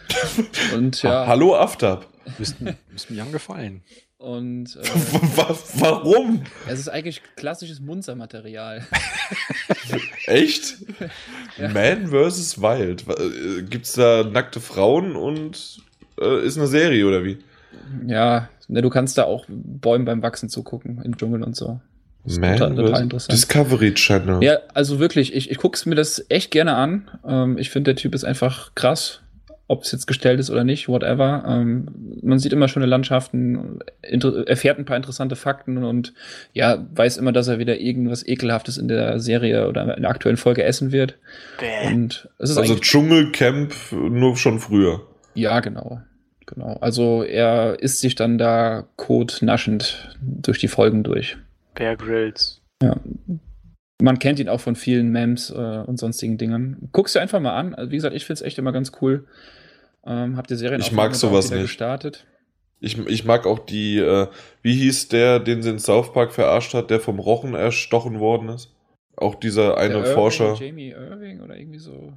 [0.74, 2.08] Und ja, Hallo Aftab.
[2.38, 3.84] Müssten, müssten Jan gefallen.
[4.24, 6.44] Und äh, Wa- Warum?
[6.68, 8.86] es ist eigentlich klassisches Munzermaterial.
[10.26, 10.76] Echt?
[11.58, 11.68] Ja.
[11.70, 12.60] Man vs.
[12.62, 13.04] Wild.
[13.08, 15.78] Äh, Gibt's da nackte Frauen und
[16.20, 17.38] äh, ist eine Serie oder wie?
[18.08, 21.80] Ja, ne, du kannst da auch Bäumen beim Wachsen zugucken im Dschungel und so.
[22.26, 23.34] ist Man total- total interessant.
[23.34, 24.44] Discovery Channel.
[24.44, 27.08] Ja, also wirklich, ich, ich gucke mir das echt gerne an.
[27.28, 29.22] Ähm, ich finde, der Typ ist einfach krass.
[29.68, 31.46] Ob es jetzt gestellt ist oder nicht, whatever.
[31.48, 31.88] Ähm,
[32.22, 36.14] man sieht immer schöne Landschaften, erfährt ein paar interessante Fakten und
[36.52, 40.38] ja, weiß immer, dass er wieder irgendwas Ekelhaftes in der Serie oder in der aktuellen
[40.38, 41.18] Folge essen wird.
[41.60, 41.88] Bäh.
[41.88, 42.76] Und es ist Also.
[42.76, 45.02] Dschungelcamp nur schon früher.
[45.34, 46.02] Ja, genau.
[46.46, 46.78] Genau.
[46.82, 51.38] Also er isst sich dann da kotnaschend durch die Folgen durch.
[51.74, 52.62] Bear Grylls.
[52.82, 52.98] Ja.
[54.02, 55.54] Man kennt ihn auch von vielen Memes äh,
[55.86, 56.90] und sonstigen Dingen.
[56.92, 57.74] Guckst du einfach mal an.
[57.76, 59.26] Also, wie gesagt, ich finde es echt immer ganz cool.
[60.06, 61.62] Ähm, habt ihr Serien Ich mag sowas nicht.
[61.62, 62.26] gestartet?
[62.82, 64.28] Ich, ich mag auch die, äh,
[64.62, 68.50] wie hieß der, den sie in South Park verarscht hat, der vom Rochen erstochen worden
[68.50, 68.74] ist?
[69.16, 70.56] Auch dieser eine Der Irving, Forscher.
[70.60, 72.12] Jamie Irving oder irgendwie so.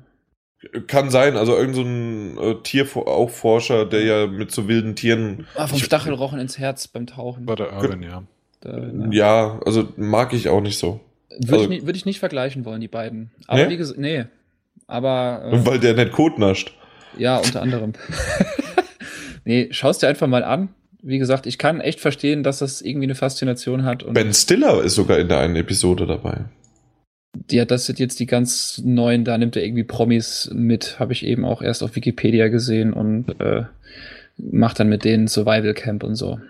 [0.89, 5.47] Kann sein, also irgend so ein äh, Tieraufforscher, der ja mit so wilden Tieren.
[5.55, 7.47] Ah, vom Ich- Stachelrochen ins Herz beim Tauchen.
[7.47, 8.22] War der Urban, ja.
[8.61, 9.09] Da, na.
[9.12, 10.99] Ja, also mag ich auch nicht so.
[11.39, 13.30] Würde, Also- ich nicht, würde ich nicht vergleichen wollen, die beiden.
[13.47, 13.70] Aber Nee?
[13.70, 14.24] wie gesagt, nee.
[14.87, 16.74] Aber äh, Weil der nicht Kot nascht.
[17.18, 17.93] ja, unter anderem.
[19.45, 20.68] nee, schaust dir einfach mal an.
[21.03, 24.03] Wie gesagt, ich kann echt verstehen, dass das irgendwie eine Faszination hat.
[24.03, 26.47] Und Ben Stiller ist sogar in der einen Episode dabei.
[27.51, 31.24] ja, das sind jetzt die ganz neuen, da nimmt er irgendwie Promis mit, habe ich
[31.24, 33.64] eben auch erst auf Wikipedia gesehen und äh,
[34.39, 36.41] macht dann mit denen Survival Camp und so.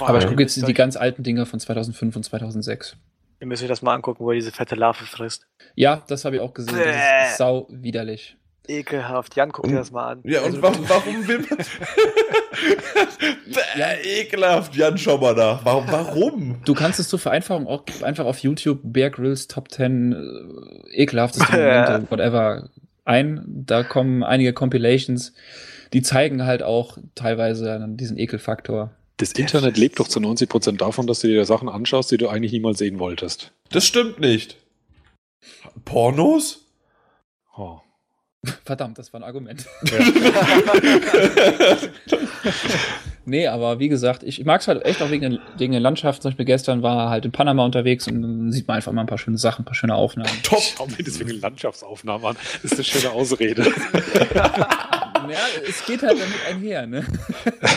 [0.00, 2.96] Aber ich gucke jetzt die ganz alten Dinger von 2005 und 2006.
[3.40, 5.46] Ihr müsst euch das mal angucken, wo er diese fette Larve frisst.
[5.74, 6.76] Ja, das habe ich auch gesehen.
[6.78, 8.36] Das ist sau widerlich.
[8.66, 9.36] Ekelhaft.
[9.36, 10.20] Jan, guck Und- dir das mal an.
[10.24, 11.58] Ja, Also und warum, warum will man.
[13.46, 15.64] Bäh, ekelhaft, Jan, schau mal nach.
[15.64, 15.86] Warum?
[15.90, 16.62] warum?
[16.64, 20.12] Du kannst es zur Vereinfachung auch einfach auf YouTube Bear Grylls Top 10
[20.92, 22.68] äh, ekelhafteste Momente, whatever,
[23.04, 23.42] ein.
[23.46, 25.34] Da kommen einige Compilations,
[25.92, 28.90] die zeigen halt auch teilweise diesen Ekelfaktor.
[29.18, 32.52] Das Internet lebt doch zu 90% davon, dass du dir Sachen anschaust, die du eigentlich
[32.52, 33.52] niemals sehen wolltest.
[33.70, 34.56] Das stimmt nicht.
[35.84, 36.66] Pornos?
[37.56, 37.78] Oh.
[38.64, 39.66] Verdammt, das war ein Argument.
[43.26, 46.20] Nee, aber wie gesagt, ich mag es halt echt auch wegen, den- wegen der Landschaft.
[46.20, 49.06] Zum Beispiel gestern war halt in Panama unterwegs und dann sieht man einfach mal ein
[49.06, 50.28] paar schöne Sachen, ein paar schöne Aufnahmen.
[50.42, 50.60] Top.
[50.60, 52.36] Schau mir deswegen Landschaftsaufnahmen an.
[52.62, 53.64] Das ist eine schöne Ausrede.
[55.30, 57.04] ja, es geht halt damit einher, ne?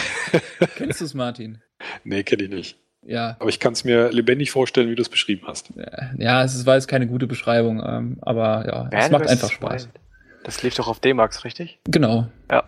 [0.76, 1.62] Kennst du es, Martin?
[2.04, 2.80] nee, kenne ich nicht.
[3.04, 5.72] Ja, Aber ich kann es mir lebendig vorstellen, wie du es beschrieben hast.
[6.18, 9.52] ja, es ist- war jetzt keine gute Beschreibung, ähm, aber ja, es Man macht einfach
[9.52, 9.86] Spaß.
[9.86, 10.00] Wild.
[10.44, 11.80] Das lief doch auf D-Max, richtig?
[11.86, 12.28] Genau.
[12.52, 12.64] Ja.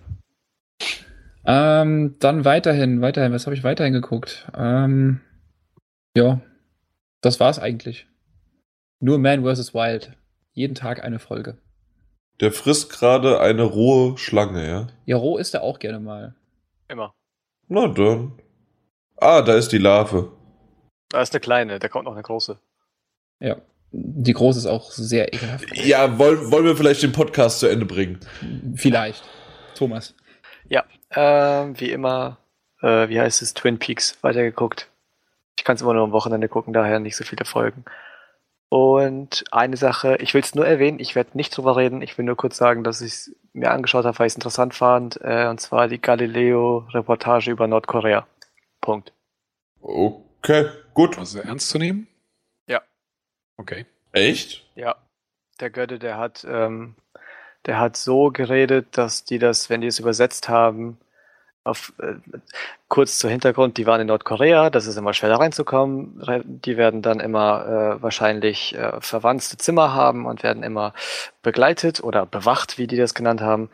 [1.46, 4.48] Ähm, dann weiterhin, weiterhin, was habe ich weiterhin geguckt?
[4.56, 5.22] Ähm,
[6.16, 6.42] ja,
[7.22, 8.08] das war's eigentlich.
[9.00, 9.74] Nur Man vs.
[9.74, 10.12] Wild.
[10.52, 11.58] Jeden Tag eine Folge.
[12.40, 14.88] Der frisst gerade eine rohe Schlange, ja?
[15.06, 16.36] Ja, roh ist er auch gerne mal.
[16.88, 17.14] Immer.
[17.68, 18.34] Na dann.
[19.18, 20.32] Ah, da ist die Larve.
[21.10, 22.58] Da ist eine kleine, da kommt noch eine große.
[23.40, 23.58] Ja.
[23.92, 25.66] Die große ist auch sehr ekelhaft.
[25.76, 28.20] Ja, wollen, wollen wir vielleicht den Podcast zu Ende bringen?
[28.76, 29.24] Vielleicht.
[29.76, 30.14] Thomas.
[31.12, 32.38] Ähm, wie immer,
[32.82, 34.88] äh, wie heißt es, Twin Peaks weitergeguckt.
[35.58, 37.84] Ich kann es immer nur am Wochenende gucken, daher nicht so viele Folgen.
[38.70, 42.26] Und eine Sache, ich will es nur erwähnen, ich werde nicht drüber reden, ich will
[42.26, 45.48] nur kurz sagen, dass ich es mir angeschaut habe, weil ich es interessant fand, äh,
[45.48, 48.28] und zwar die Galileo-Reportage über Nordkorea.
[48.80, 49.12] Punkt.
[49.82, 51.18] Okay, gut.
[51.18, 52.08] Also ernst zu nehmen?
[52.68, 52.82] Ja.
[53.58, 53.88] Okay.
[54.12, 54.68] Echt?
[54.76, 54.96] Ja,
[55.60, 56.96] der Götte, der hat, ähm,
[57.66, 61.00] der hat so geredet, dass die das, wenn die es übersetzt haben,
[61.70, 62.16] auf, äh,
[62.88, 66.22] kurz zur Hintergrund, die waren in Nordkorea, das ist immer schwer da reinzukommen.
[66.22, 70.94] Re- Die werden dann immer äh, wahrscheinlich äh, verwandte Zimmer haben und werden immer
[71.44, 73.70] begleitet oder bewacht, wie die das genannt haben.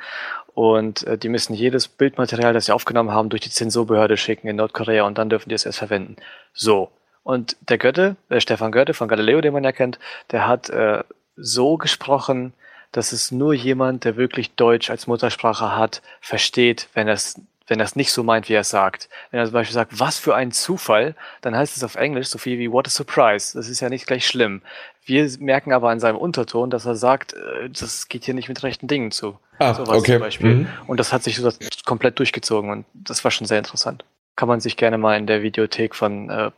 [0.53, 4.55] Und äh, die müssen jedes Bildmaterial, das sie aufgenommen haben, durch die Zensurbehörde schicken in
[4.55, 6.15] Nordkorea und dann dürfen die es erst verwenden.
[6.53, 6.91] So.
[7.23, 9.99] Und der Goethe, der Stefan Goethe von Galileo, den man ja kennt,
[10.31, 11.03] der hat äh,
[11.35, 12.53] so gesprochen,
[12.91, 17.79] dass es nur jemand, der wirklich Deutsch als Muttersprache hat, versteht, wenn er es wenn
[17.79, 19.09] er es nicht so meint, wie er es sagt.
[19.31, 22.37] Wenn er zum Beispiel sagt, was für ein Zufall, dann heißt es auf Englisch so
[22.37, 23.57] viel wie what a surprise.
[23.57, 24.61] Das ist ja nicht gleich schlimm.
[25.05, 28.63] Wir merken aber an seinem Unterton, dass er sagt, äh, das geht hier nicht mit
[28.63, 29.37] rechten Dingen zu.
[29.59, 30.13] Ah, Sowas okay.
[30.13, 30.53] zum Beispiel.
[30.55, 30.67] Mhm.
[30.87, 31.49] Und das hat sich so
[31.85, 34.03] komplett durchgezogen und das war schon sehr interessant.
[34.35, 36.51] Kann man sich gerne mal in der Videothek von äh,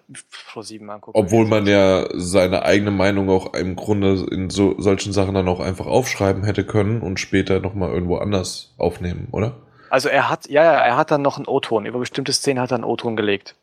[0.52, 1.20] Pro7 angucken.
[1.20, 5.60] Obwohl man ja seine eigene Meinung auch im Grunde in so solchen Sachen dann auch
[5.60, 9.58] einfach aufschreiben hätte können und später nochmal irgendwo anders aufnehmen, oder?
[9.90, 11.86] Also er hat, ja, ja, er hat dann noch einen O-Ton.
[11.86, 13.56] Über bestimmte Szenen hat er einen O-Ton gelegt.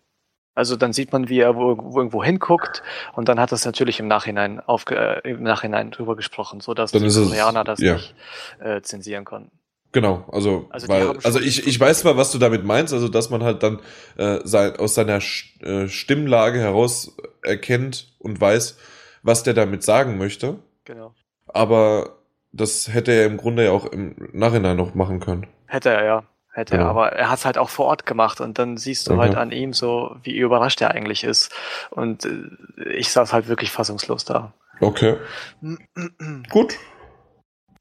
[0.57, 2.83] Also dann sieht man, wie er wo, wo irgendwo hinguckt
[3.14, 4.95] und dann hat er es natürlich im Nachhinein aufge,
[5.25, 7.95] äh, im Nachhinein drüber gesprochen, so dass Dann die Koreaner das ja.
[7.95, 8.14] nicht
[8.61, 9.51] äh, zensieren konnten.
[9.91, 13.31] Genau, also, Also weil, also ich, ich weiß zwar, was du damit meinst, also dass
[13.31, 13.81] man halt dann
[14.16, 18.77] äh, sein, aus seiner Sch- äh, Stimmlage heraus erkennt und weiß,
[19.22, 21.14] was der damit sagen möchte, Genau.
[21.47, 22.18] aber
[22.53, 25.47] das hätte er im Grunde ja auch im Nachhinein noch machen können.
[25.75, 26.22] Hätte er, ja.
[26.53, 26.89] Hätte er, Ja.
[26.89, 29.20] aber er hat es halt auch vor Ort gemacht und dann siehst du Okay.
[29.22, 31.53] halt an ihm so, wie überrascht er eigentlich ist.
[31.91, 34.53] Und äh, ich saß halt wirklich fassungslos da.
[34.81, 35.16] Okay,
[36.51, 36.77] gut.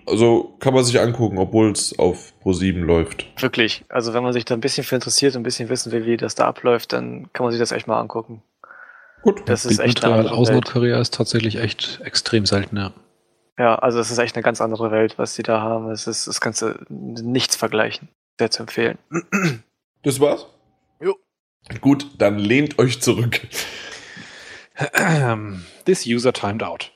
[0.05, 3.25] Also kann man sich angucken, obwohl es auf Pro7 läuft.
[3.41, 3.85] Wirklich.
[3.89, 6.17] Also wenn man sich da ein bisschen für interessiert und ein bisschen wissen will, wie
[6.17, 8.41] das da abläuft, dann kann man sich das echt mal angucken.
[9.21, 9.43] Gut.
[9.45, 10.49] Das ist echt eine Bildmaterial andere aus.
[10.51, 12.91] Nordkorea ist tatsächlich echt extrem selten, ja.
[13.57, 15.91] Ja, also es ist echt eine ganz andere Welt, was die da haben.
[15.91, 18.09] Es ist das Ganze nichts vergleichen.
[18.39, 18.97] Sehr zu empfehlen.
[20.01, 20.47] Das war's?
[20.99, 21.15] Jo.
[21.81, 23.41] Gut, dann lehnt euch zurück.
[25.85, 26.91] This user timed out.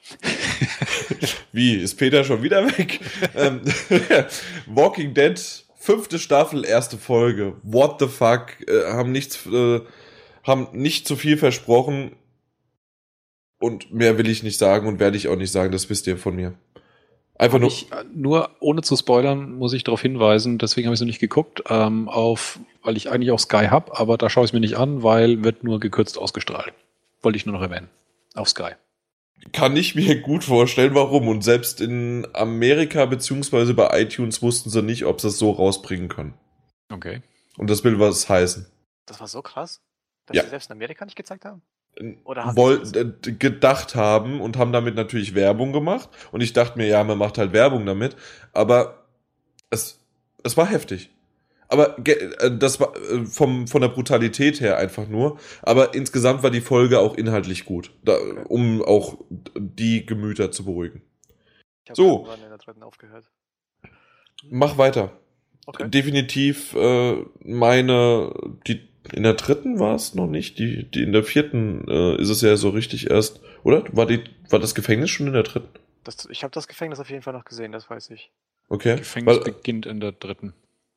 [1.52, 3.00] Wie, ist Peter schon wieder weg?
[3.36, 3.62] Ähm,
[4.66, 5.40] Walking Dead,
[5.76, 7.54] fünfte Staffel, erste Folge.
[7.62, 8.48] What the fuck?
[8.68, 9.82] Äh, haben nichts, äh,
[10.44, 12.16] haben nicht zu viel versprochen.
[13.60, 16.18] Und mehr will ich nicht sagen und werde ich auch nicht sagen, das wisst ihr
[16.18, 16.54] von mir.
[17.40, 17.70] Einfach nur.
[17.70, 21.08] Ich, äh, nur ohne zu spoilern, muss ich darauf hinweisen, deswegen habe ich es noch
[21.08, 24.54] nicht geguckt, ähm, auf, weil ich eigentlich auch Sky habe, aber da schaue ich es
[24.54, 26.74] mir nicht an, weil wird nur gekürzt ausgestrahlt.
[27.22, 27.90] Wollte ich nur noch erwähnen.
[28.34, 28.72] Auf Sky.
[29.54, 31.28] Kann ich mir gut vorstellen, warum.
[31.28, 36.08] Und selbst in Amerika beziehungsweise bei iTunes wussten sie nicht, ob sie es so rausbringen
[36.10, 36.34] können.
[36.92, 37.22] Okay.
[37.58, 38.66] Und das will was heißen.
[39.06, 39.82] Das war so krass,
[40.26, 40.44] dass Ja.
[40.44, 41.62] sie selbst in Amerika nicht gezeigt haben.
[42.24, 46.10] Oder haben Woll, sie äh, gedacht haben und haben damit natürlich Werbung gemacht.
[46.32, 48.16] Und ich dachte mir, ja, man macht halt Werbung damit.
[48.54, 49.06] Aber
[49.70, 50.00] es,
[50.44, 51.10] es war heftig.
[51.70, 55.38] Aber äh, das war äh, vom, von der Brutalität her einfach nur.
[55.64, 58.18] Aber insgesamt war die Folge auch inhaltlich gut, da,
[58.48, 61.02] um auch die Gemüter zu beruhigen.
[61.94, 62.20] So.
[62.20, 63.32] irgendwann in der dritten aufgehört.
[64.50, 65.12] Mach weiter.
[65.66, 65.90] Okay.
[65.90, 68.34] Definitiv äh, meine,
[68.68, 72.30] die in der dritten war es noch nicht, die, die in der vierten äh, ist
[72.30, 73.84] es ja so richtig erst, oder?
[73.92, 75.70] War die, war das Gefängnis schon in der dritten?
[76.04, 78.32] Das, ich habe das Gefängnis auf jeden Fall noch gesehen, das weiß ich.
[78.70, 78.98] Okay.
[78.98, 80.54] Gefängnis weil, beginnt in der dritten.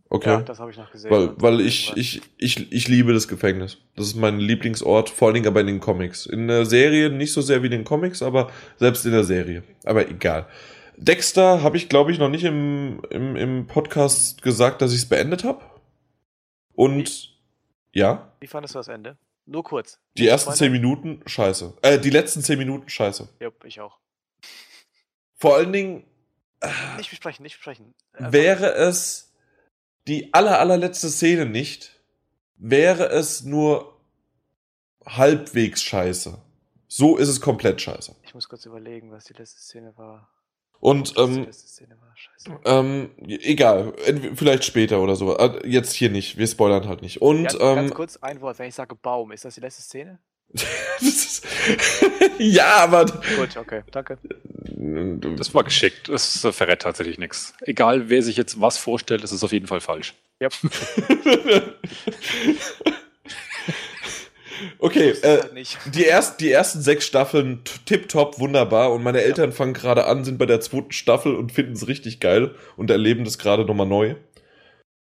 [0.08, 0.30] okay.
[0.30, 1.10] Ja, das habe ich noch gesehen.
[1.10, 3.78] weil, weil ich, ich, ich, ich liebe das Gefängnis.
[3.96, 6.26] Das ist mein Lieblingsort, vor allen Dingen aber in den Comics.
[6.26, 9.62] In der Serie nicht so sehr wie in den Comics, aber selbst in der Serie.
[9.84, 10.46] Aber egal.
[10.96, 15.08] Dexter habe ich, glaube ich, noch nicht im, im, im Podcast gesagt, dass ich es
[15.08, 15.64] beendet habe.
[16.74, 17.30] Und
[17.92, 19.16] ja, Wie fandest du das Ende?
[19.46, 19.98] Nur kurz.
[20.16, 21.74] die ersten zehn Minuten scheiße.
[21.82, 23.28] Äh, die letzten zehn Minuten scheiße.
[23.40, 23.98] Jupp, ich auch.
[25.36, 26.04] Vor allen Dingen
[26.98, 27.94] Nicht besprechen, nicht besprechen.
[28.12, 29.32] Einfach- wäre es
[30.06, 32.00] die aller, allerletzte Szene nicht,
[32.56, 33.98] wäre es nur
[35.06, 36.40] halbwegs scheiße.
[36.88, 38.14] So ist es komplett scheiße.
[38.22, 40.28] Ich muss kurz überlegen, was die letzte Szene war.
[40.80, 41.46] Und ähm,
[42.64, 43.92] ähm, egal,
[44.34, 45.36] vielleicht später oder so.
[45.36, 47.20] Äh, Jetzt hier nicht, wir spoilern halt nicht.
[47.20, 49.82] Und Ganz, ganz ähm, kurz ein Wort, wenn ich sage Baum, ist das die letzte
[49.82, 50.18] Szene?
[50.52, 50.64] das
[51.02, 51.46] ist,
[52.38, 54.18] ja, aber Gut, okay, danke.
[55.36, 56.08] Das war geschickt.
[56.08, 57.54] Das verrät tatsächlich nichts.
[57.60, 60.14] Egal, wer sich jetzt was vorstellt, ist es auf jeden Fall falsch.
[60.42, 60.54] Yep.
[64.78, 65.78] okay, äh, halt.
[65.94, 68.92] Die, erst, die ersten sechs Staffeln tipptopp, wunderbar.
[68.92, 72.20] Und meine Eltern fangen gerade an, sind bei der zweiten Staffel und finden es richtig
[72.20, 74.16] geil und erleben das gerade nochmal neu.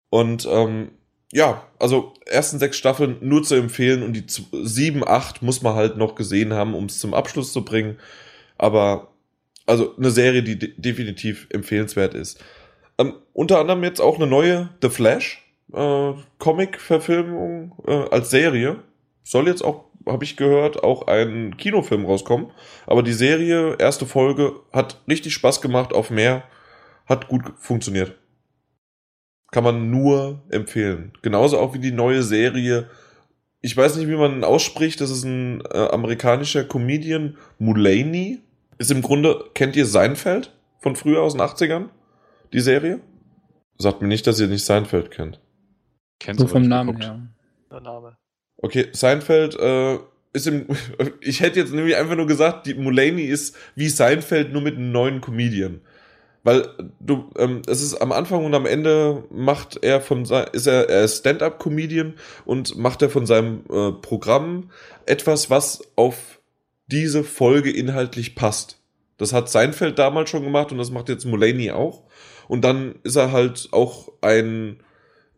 [0.10, 0.92] Und ähm,
[1.32, 4.24] ja, also ersten sechs Staffeln nur zu empfehlen und die
[4.64, 7.98] sieben, acht muss man halt noch gesehen haben, um es zum Abschluss zu bringen.
[8.58, 9.10] Aber
[9.66, 12.44] also eine Serie, die de definitiv empfehlenswert ist.
[12.98, 15.44] Ähm, unter anderem jetzt auch eine neue The Flash
[15.74, 18.78] äh, Comic-Verfilmung äh, als Serie.
[19.26, 22.52] Soll jetzt auch, habe ich gehört, auch ein Kinofilm rauskommen.
[22.86, 26.44] Aber die Serie, erste Folge, hat richtig Spaß gemacht auf mehr.
[27.08, 28.16] Hat gut funktioniert.
[29.52, 31.12] Kann man nur empfehlen.
[31.24, 32.88] Genauso auch wie die neue Serie.
[33.62, 35.02] Ich weiß nicht, wie man ihn ausspricht.
[35.02, 38.42] Das ist ein äh, amerikanischer Comedian, Mulaney.
[38.78, 41.90] Ist im Grunde, kennt ihr Seinfeld von früher aus den 80ern?
[42.54, 43.00] Die Serie?
[43.80, 45.42] Sagt mir nicht, dass ihr nicht Seinfeld kennt.
[46.20, 47.06] Kennst So vom Namen geguckt.
[47.06, 47.28] her.
[47.72, 48.18] Der Name.
[48.58, 49.98] Okay, Seinfeld äh,
[50.34, 50.68] ist im.
[51.22, 54.92] Ich hätte jetzt nämlich einfach nur gesagt, die Mulaney ist wie Seinfeld nur mit einem
[54.92, 55.82] neuen Comedian.
[56.44, 60.68] Weil du, ähm, es ist am Anfang und am Ende macht er von sein, ist
[60.68, 62.14] er, er ist Stand-up-Comedian
[62.46, 64.70] und macht er von seinem äh, Programm
[65.08, 66.40] etwas, was auf
[66.86, 68.80] diese Folge inhaltlich passt.
[69.18, 72.04] Das hat Seinfeld damals schon gemacht und das macht jetzt Mulaney auch.
[72.48, 74.84] Und dann ist er halt auch ein,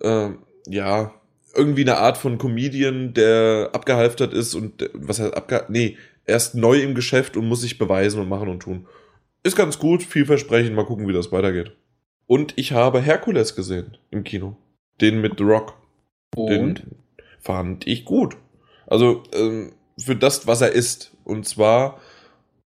[0.02, 0.32] äh,
[0.68, 1.14] ja,
[1.58, 6.56] irgendwie eine Art von Comedian, der abgehalftert ist und der- was heißt abge nee, erst
[6.56, 8.88] neu im Geschäft und muss sich beweisen und machen und tun.
[9.44, 11.72] Ist ganz gut, vielversprechend, mal gucken, wie das weitergeht.
[12.26, 14.58] Und ich habe Herkules gesehen im Kino.
[15.00, 15.76] Den mit The Rock.
[16.36, 16.84] Den Und?
[17.40, 18.36] fand ich gut.
[18.88, 21.16] Also ähm, für das, was er ist.
[21.24, 22.00] Und zwar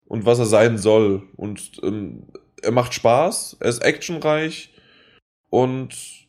[0.07, 1.23] und was er sein soll.
[1.37, 2.25] Und ähm,
[2.63, 4.73] er macht Spaß, er ist actionreich
[5.51, 6.24] und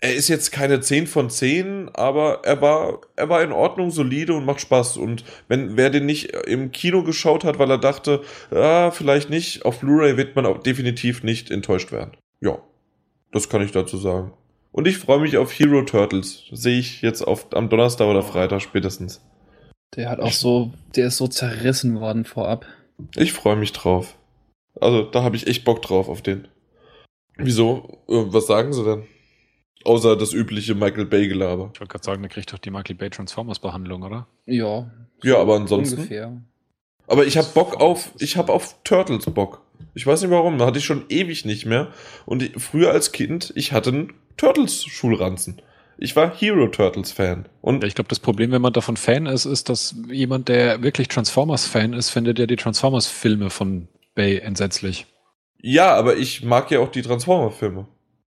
[0.00, 4.34] er ist jetzt keine 10 von 10, aber er war, er war in Ordnung, solide
[4.34, 4.98] und macht Spaß.
[4.98, 9.64] Und wenn wer den nicht im Kino geschaut hat, weil er dachte, ah, vielleicht nicht,
[9.64, 12.12] auf Blu-ray wird man auch definitiv nicht enttäuscht werden.
[12.40, 12.58] Ja,
[13.32, 14.32] das kann ich dazu sagen.
[14.70, 16.42] Und ich freue mich auf Hero Turtles.
[16.52, 19.22] Sehe ich jetzt auf, am Donnerstag oder Freitag spätestens.
[19.96, 22.66] Der hat auch so, der ist so zerrissen worden vorab.
[23.16, 24.16] Ich freue mich drauf.
[24.78, 26.48] Also, da habe ich echt Bock drauf auf den.
[27.38, 28.02] Wieso?
[28.08, 29.04] Äh, Was sagen sie denn?
[29.86, 31.70] Außer das übliche Michael Bay-Gelaber.
[31.72, 34.26] Ich wollte gerade sagen, der kriegt doch die Michael Bay Transformers Behandlung, oder?
[34.44, 34.90] Ja.
[35.22, 35.96] Ja, aber ansonsten.
[35.96, 36.42] Ungefähr.
[37.06, 39.62] Aber ich habe Bock auf, ich habe auf Turtles Bock.
[39.94, 41.92] Ich weiß nicht warum, da hatte ich schon ewig nicht mehr.
[42.24, 45.62] Und ich, früher als Kind, ich hatte einen Turtles-Schulranzen.
[45.98, 47.48] Ich war Hero Turtles Fan.
[47.62, 51.08] Und Ich glaube, das Problem, wenn man davon Fan ist, ist, dass jemand, der wirklich
[51.08, 55.06] Transformers-Fan ist, findet ja die Transformers-Filme von Bay entsetzlich.
[55.62, 57.86] ja, aber ich mag ja auch die Transformer-Filme.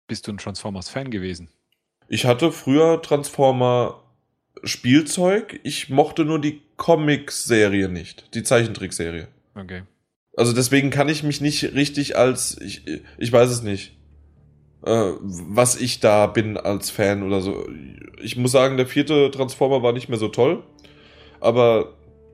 [0.10, 1.50] Bist du ein Transformers-Fan gewesen?
[2.08, 4.04] Ich hatte früher Transformer
[4.64, 5.60] Spielzeug.
[5.64, 9.28] Ich mochte nur die Comic-Serie nicht, die Zeichentrickserie.
[9.54, 9.84] Okay.
[10.36, 12.84] Also deswegen kann ich mich nicht richtig als ich,
[13.20, 13.98] ich weiß es nicht,
[14.84, 17.70] äh, was ich da bin als Fan oder so.
[18.20, 20.64] Ich muss sagen, der vierte Transformer war nicht mehr so toll,
[21.40, 21.94] aber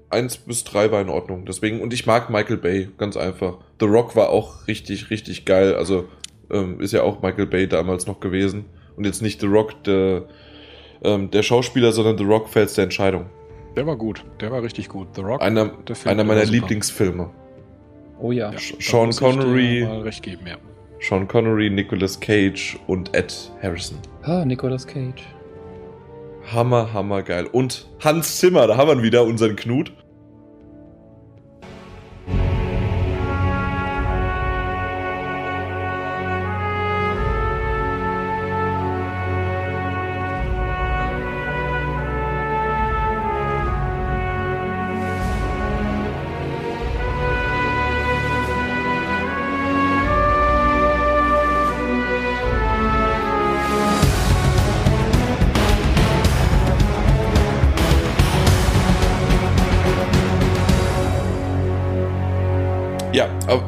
[0.09, 1.45] eins bis drei war in Ordnung.
[1.45, 3.57] Deswegen und ich mag Michael Bay ganz einfach.
[3.81, 5.75] The Rock war auch richtig richtig geil.
[5.75, 6.07] Also
[6.51, 8.65] ähm, ist ja auch Michael Bay damals noch gewesen
[8.95, 10.25] und jetzt nicht The Rock der
[11.03, 13.27] ähm, der Schauspieler, sondern The Rock fällt der Entscheidung.
[13.75, 14.23] Der war gut.
[14.39, 15.07] Der war richtig gut.
[15.15, 15.41] The Rock.
[15.41, 16.45] Einer, der Film, einer meiner.
[16.45, 17.29] Lieblingsfilme.
[18.19, 18.51] Oh ja.
[18.51, 19.85] Ja, Sean muss ich dir Connery.
[19.85, 20.55] Mal recht geben, ja.
[21.01, 23.97] Sean Connery, Nicolas Cage und Ed Harrison.
[24.23, 25.23] Ah, Nicolas Cage.
[26.53, 27.47] Hammer, hammer geil.
[27.51, 29.91] Und Hans Zimmer, da haben wir ihn wieder, unseren Knut.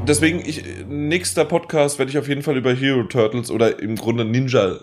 [0.08, 4.26] Deswegen, ich, nächster Podcast werde ich auf jeden Fall über Hero Turtles oder im Grunde
[4.26, 4.80] Ninja,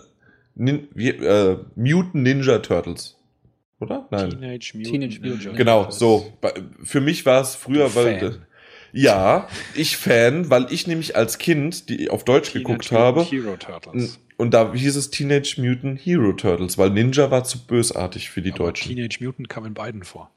[0.55, 3.17] nin, wie, äh, Mutant Ninja Turtles.
[3.79, 4.07] Oder?
[4.09, 4.29] Nein.
[4.29, 6.33] Teenage Mutant Teenage Mutant Ninja Genau, so.
[6.83, 8.19] Für mich war es früher, weil.
[8.19, 8.45] Fan.
[8.93, 13.23] Ja, ich Fan, weil ich nämlich als Kind, die auf Deutsch Teenage geguckt Mutant habe.
[13.23, 14.19] Hero Turtles.
[14.37, 18.51] Und da hieß es Teenage Mutant Hero Turtles, weil Ninja war zu bösartig für die
[18.51, 18.95] Aber Deutschen.
[18.95, 20.31] Teenage Mutant kam in beiden vor.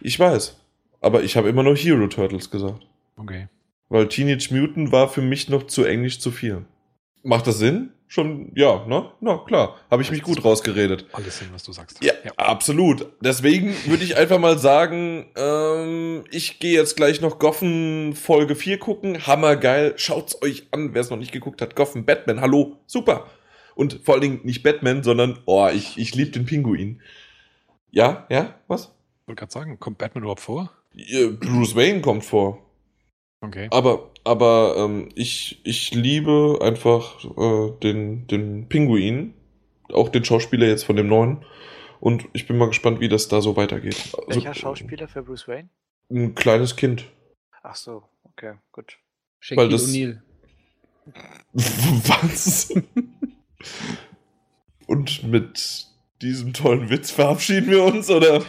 [0.00, 0.56] Ich weiß.
[1.00, 2.86] Aber ich habe immer nur Hero Turtles gesagt.
[3.16, 3.48] Okay.
[3.92, 6.64] Weil Teenage Mutant war für mich noch zu englisch zu viel.
[7.22, 7.90] Macht das Sinn?
[8.06, 9.10] Schon, ja, ne?
[9.20, 9.76] Na klar.
[9.90, 11.04] Habe ich mich gut rausgeredet.
[11.12, 12.02] Alles Sinn, was du sagst.
[12.02, 13.06] Ja, absolut.
[13.20, 18.78] Deswegen würde ich einfach mal sagen, ähm, ich gehe jetzt gleich noch Goffen Folge 4
[18.78, 19.26] gucken.
[19.26, 19.92] Hammergeil.
[19.96, 21.76] Schaut's euch an, wer es noch nicht geguckt hat.
[21.76, 23.26] Goffen Batman, hallo, super.
[23.74, 27.02] Und vor allen Dingen nicht Batman, sondern, oh, ich, ich liebe den Pinguin.
[27.90, 28.94] Ja, ja, was?
[29.20, 30.72] Ich wollte gerade sagen, kommt Batman überhaupt vor?
[30.96, 32.71] Äh, Bruce Wayne kommt vor.
[33.42, 33.68] Okay.
[33.70, 39.34] Aber, aber ähm, ich, ich liebe einfach äh, den, den Pinguin,
[39.92, 41.44] auch den Schauspieler jetzt von dem neuen.
[42.00, 43.96] Und ich bin mal gespannt, wie das da so weitergeht.
[44.16, 45.68] Also, Welcher Schauspieler für Bruce Wayne?
[46.10, 47.04] Ein kleines Kind.
[47.62, 48.96] Ach so, okay, gut.
[49.50, 50.22] Weil Shaquille das- O'Neal.
[51.52, 52.72] Was?
[54.86, 55.86] Und mit
[56.20, 58.42] diesem tollen Witz verabschieden wir uns, oder?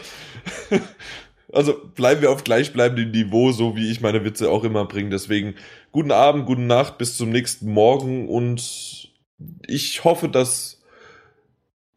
[1.54, 5.10] Also bleiben wir auf gleichbleibendem Niveau, so wie ich meine Witze auch immer bringe.
[5.10, 5.56] Deswegen
[5.92, 9.12] guten Abend, gute Nacht, bis zum nächsten Morgen und
[9.68, 10.82] ich hoffe, dass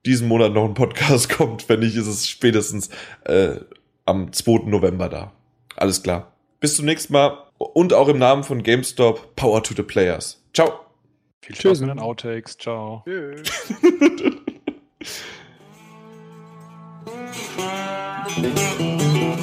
[0.05, 1.69] diesen Monat noch ein Podcast kommt.
[1.69, 2.91] Wenn nicht, ist es spätestens
[3.25, 3.57] äh,
[4.05, 4.67] am 2.
[4.67, 5.33] November da.
[5.77, 6.33] Alles klar.
[6.61, 10.43] Bis zum nächsten Mal und auch im Namen von GameStop, Power to the Players.
[10.55, 10.81] Ciao.
[11.43, 11.81] Viel Spaß Tschüss.
[11.81, 12.57] mit den Outtakes.
[12.57, 13.05] Ciao.
[13.07, 13.43] Tschüss.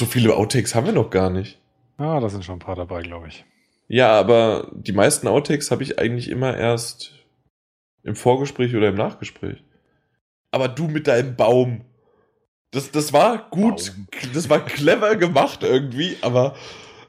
[0.00, 1.58] So viele Outtakes haben wir noch gar nicht.
[1.98, 3.44] Ah, da sind schon ein paar dabei, glaube ich.
[3.86, 7.12] Ja, aber die meisten Outtakes habe ich eigentlich immer erst
[8.02, 9.62] im Vorgespräch oder im Nachgespräch.
[10.52, 11.82] Aber du mit deinem Baum.
[12.70, 13.92] Das, das war gut.
[13.94, 14.32] Baum.
[14.32, 16.56] Das war clever gemacht irgendwie, aber.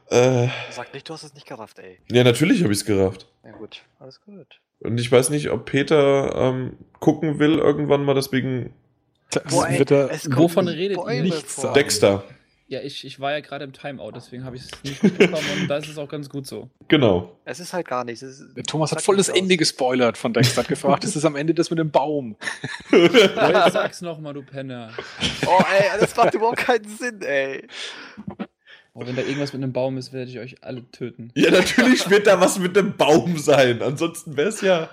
[0.10, 1.98] Äh, Sag nicht, du hast es nicht gerafft, ey.
[2.12, 3.26] ja, natürlich habe ich es gerafft.
[3.46, 4.60] Ja gut, alles gut.
[4.82, 8.74] Und ich weiß nicht, ob Peter ähm, gucken will irgendwann mal, deswegen.
[9.50, 11.04] Boah, ey, wird er es Wovon redet ihr?
[11.04, 11.72] Bäume Nichts vor.
[11.72, 12.26] Dexter.
[12.72, 15.67] Ja, ich, ich war ja gerade im Timeout, deswegen habe ich es nicht mitbekommen und
[15.67, 16.69] da ist es auch ganz gut so.
[16.88, 17.38] Genau.
[17.43, 18.22] Es ist halt gar nichts.
[18.22, 19.28] ist- Thomas hat voll das.
[19.28, 20.61] Ende gespoilert von Dexter.
[20.61, 22.38] Hat gefragt, ist es am Ende das mit dem Baum?
[22.91, 24.91] Ja, sag's nochmal, du Penner.
[25.45, 27.67] Oh, ey, das macht überhaupt keinen Sinn, ey.
[28.93, 31.32] Oh, wenn da irgendwas mit einem Baum ist, werde ich euch alle töten.
[31.36, 33.82] Ja, natürlich wird da was mit dem Baum sein.
[33.82, 34.89] Ansonsten wäre es ja.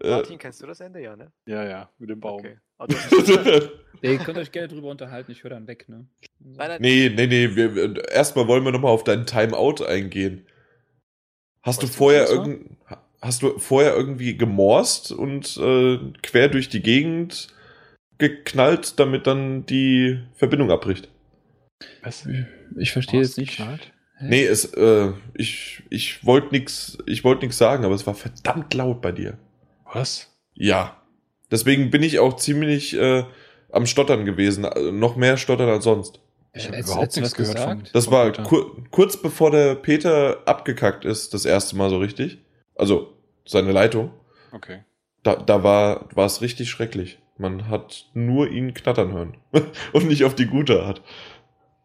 [0.00, 1.00] Äh, Martin, kennst du das Ende?
[1.00, 1.32] Ja, ne?
[1.46, 2.38] Ja, ja, mit dem Baum.
[2.38, 2.58] Okay.
[3.10, 3.46] Gesagt.
[4.02, 6.06] Ja, ihr könnt euch gerne drüber unterhalten, ich höre dann weg, ne?
[6.38, 6.80] Nein, nein.
[6.80, 7.56] nee, nee, nee.
[7.56, 10.46] Wir, erstmal wollen wir nochmal auf deinen Timeout eingehen.
[11.62, 12.78] Hast du vorher irgend,
[13.20, 17.48] hast du vorher irgendwie gemorst und äh, quer durch die Gegend
[18.18, 21.08] geknallt, damit dann die Verbindung abbricht.
[22.02, 22.28] Was?
[22.76, 23.56] Ich verstehe jetzt nicht.
[23.56, 23.92] Geknallt?
[24.20, 28.74] Nee, es, äh, ich, ich wollte nix, ich wollte nix sagen, aber es war verdammt
[28.74, 29.38] laut bei dir.
[29.92, 30.28] Was?
[30.54, 30.96] Ja.
[31.50, 33.24] Deswegen bin ich auch ziemlich äh,
[33.72, 34.64] am Stottern gewesen.
[34.64, 36.20] Also noch mehr Stottern als sonst.
[36.54, 37.94] Ich habe Hättest- überhaupt nichts was gehört von gesagt?
[37.94, 38.42] Das von war Peter.
[38.42, 42.38] kur kurz bevor der Peter abgekackt ist, das erste Mal so richtig.
[42.74, 43.12] Also
[43.46, 44.10] seine Leitung.
[44.52, 44.80] Okay.
[45.22, 47.18] Da, da war war es richtig schrecklich.
[47.36, 49.36] Man hat nur ihn knattern hören.
[49.92, 51.02] Und nicht auf die gute Art.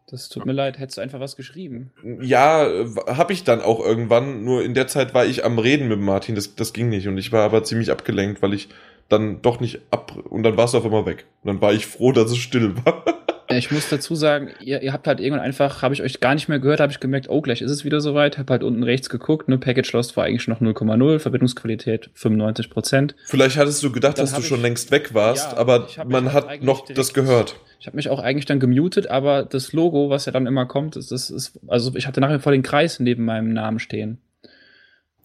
[0.06, 1.90] Das tut mir leid, hättest du einfach was geschrieben.
[2.20, 2.68] Ja,
[3.06, 4.44] habe ich dann auch irgendwann.
[4.44, 6.34] Nur in der Zeit war ich am Reden mit Martin.
[6.34, 7.08] Das, das ging nicht.
[7.08, 8.68] Und ich war aber ziemlich abgelenkt, weil ich
[9.08, 10.16] dann doch nicht ab.
[10.28, 11.24] Und dann war es auf einmal weg.
[11.42, 13.04] Und dann war ich froh, dass es still war.
[13.50, 16.48] Ich muss dazu sagen, ihr, ihr habt halt irgendwann einfach, habe ich euch gar nicht
[16.48, 19.10] mehr gehört, habe ich gemerkt, oh, gleich ist es wieder soweit, habe halt unten rechts
[19.10, 23.14] geguckt, ne, Package Lost war eigentlich schon noch 0,0, Verbindungsqualität 95 Prozent.
[23.26, 26.32] Vielleicht hattest du gedacht, Dann dass du schon ich- längst weg warst, Ja, aber man
[26.32, 27.56] halt hat noch das gehört.
[27.80, 30.96] Ich habe mich auch eigentlich dann gemutet, aber das Logo, was ja dann immer kommt,
[30.96, 34.18] das, das ist, also ich hatte nachher vor den Kreis neben meinem Namen stehen.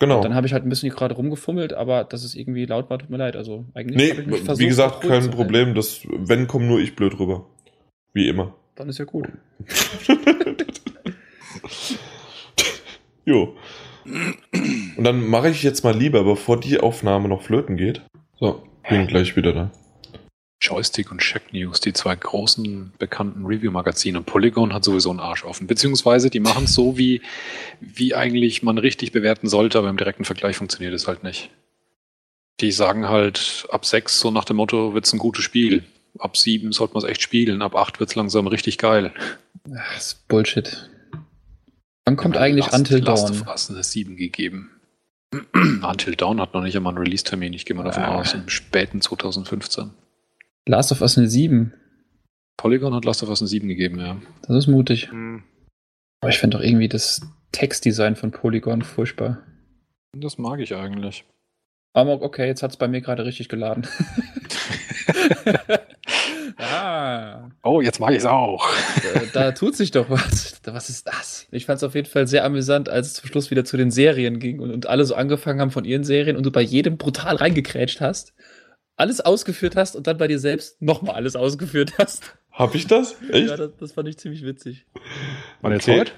[0.01, 0.21] Genau.
[0.23, 3.09] Dann habe ich halt ein bisschen gerade rumgefummelt, aber dass es irgendwie laut war, tut
[3.09, 3.35] mir leid.
[3.35, 5.75] Also eigentlich Nee, mich wie versucht, gesagt, kein Problem.
[5.75, 7.45] Das, wenn, komm nur ich blöd rüber.
[8.13, 8.55] Wie immer.
[8.75, 9.27] Dann ist ja gut.
[13.25, 13.55] jo.
[14.05, 18.01] Und dann mache ich jetzt mal lieber, bevor die Aufnahme noch flöten geht.
[18.39, 19.71] So, bin gleich wieder da.
[20.61, 24.17] Joystick und Check News, die zwei großen bekannten Review-Magazine.
[24.17, 25.67] Und Polygon hat sowieso einen Arsch offen.
[25.67, 27.21] Beziehungsweise die machen es so, wie,
[27.79, 31.49] wie eigentlich man richtig bewerten sollte, aber im direkten Vergleich funktioniert es halt nicht.
[32.59, 35.85] Die sagen halt, ab sechs so nach dem Motto, wird's ein gutes Spiel.
[36.17, 37.61] Ab sieben sollte man es echt spielen.
[37.61, 39.13] Ab acht wird's langsam richtig geil.
[39.75, 40.89] Ach, das ist Bullshit.
[42.05, 43.41] Wann kommt Ja, eigentlich Last- Until Last Dawn?
[43.41, 44.71] of Us eine 7 gegeben.
[45.53, 47.53] Until Dawn hat noch nicht einmal einen Release-Termin.
[47.53, 48.15] Ich gehe mal davon Ah.
[48.15, 49.91] aus, im späten 2015.
[50.67, 51.73] Last of Us eine 7.
[52.57, 54.19] Polygon hat Last of Us eine 7 gegeben, ja.
[54.47, 55.11] Das ist mutig.
[55.11, 55.43] Hm.
[56.21, 59.43] Aber ich finde doch irgendwie das Textdesign von Polygon furchtbar.
[60.17, 61.23] Das mag ich eigentlich.
[61.93, 63.87] Aber okay, jetzt hat es bei mir gerade richtig geladen.
[66.59, 68.67] ah, Oh, jetzt mag ich es auch.
[69.13, 70.59] da, da tut sich doch was.
[70.65, 71.47] Was ist das?
[71.51, 73.89] Ich fand es auf jeden Fall sehr amüsant, als es zum Schluss wieder zu den
[73.91, 76.97] Serien ging und, und alle so angefangen haben von ihren Serien und du bei jedem
[76.97, 78.33] brutal reingekrätscht hast,
[78.95, 82.35] alles ausgeführt hast und dann bei dir selbst nochmal alles ausgeführt hast.
[82.51, 83.15] Hab ich das?
[83.31, 83.49] Echt?
[83.49, 84.85] Ja, das, das fand ich ziemlich witzig.
[85.63, 85.99] Jetzt Okay.
[86.01, 86.11] heute?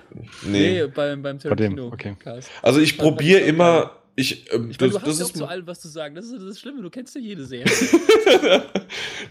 [0.43, 0.83] Nee.
[0.87, 1.87] beim, beim Bei dem, Tarantino.
[1.93, 2.15] okay.
[2.63, 3.91] Also ich probiere immer.
[4.15, 6.15] Ich, ähm, Ich meine, das, du hast das ja auch zu allem was zu sagen.
[6.15, 7.65] Das ist das Schlimme, du kennst ja jede Serie.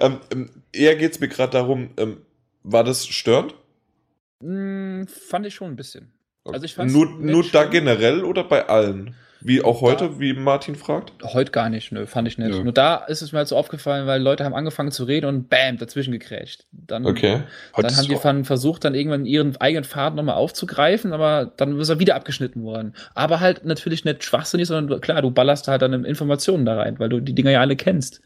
[0.00, 2.18] ähm, ähm, eher geht es mir gerade darum, ähm,
[2.62, 3.54] war das störend?
[4.42, 6.12] Hm, fand ich schon ein bisschen.
[6.44, 9.14] Also ich nur, nur da generell oder bei allen?
[9.42, 11.12] Wie auch heute, Da- wie Martin fragt?
[11.22, 12.50] Heute gar nicht, nö, fand ich nicht.
[12.50, 12.62] Nö.
[12.62, 15.48] Nur da ist es mir halt so aufgefallen, weil Leute haben angefangen zu reden und
[15.48, 16.64] bam, dazwischen gekrätscht.
[16.72, 17.42] Dann, Okay.
[17.76, 21.78] Heute dann haben die dann versucht, dann irgendwann ihren eigenen Faden nochmal aufzugreifen, aber dann
[21.80, 22.94] ist er wieder abgeschnitten worden.
[23.14, 27.08] Aber halt natürlich nicht schwachsinnig, sondern klar, du ballerst halt dann Informationen da rein, weil
[27.08, 28.20] du die Dinger ja alle kennst.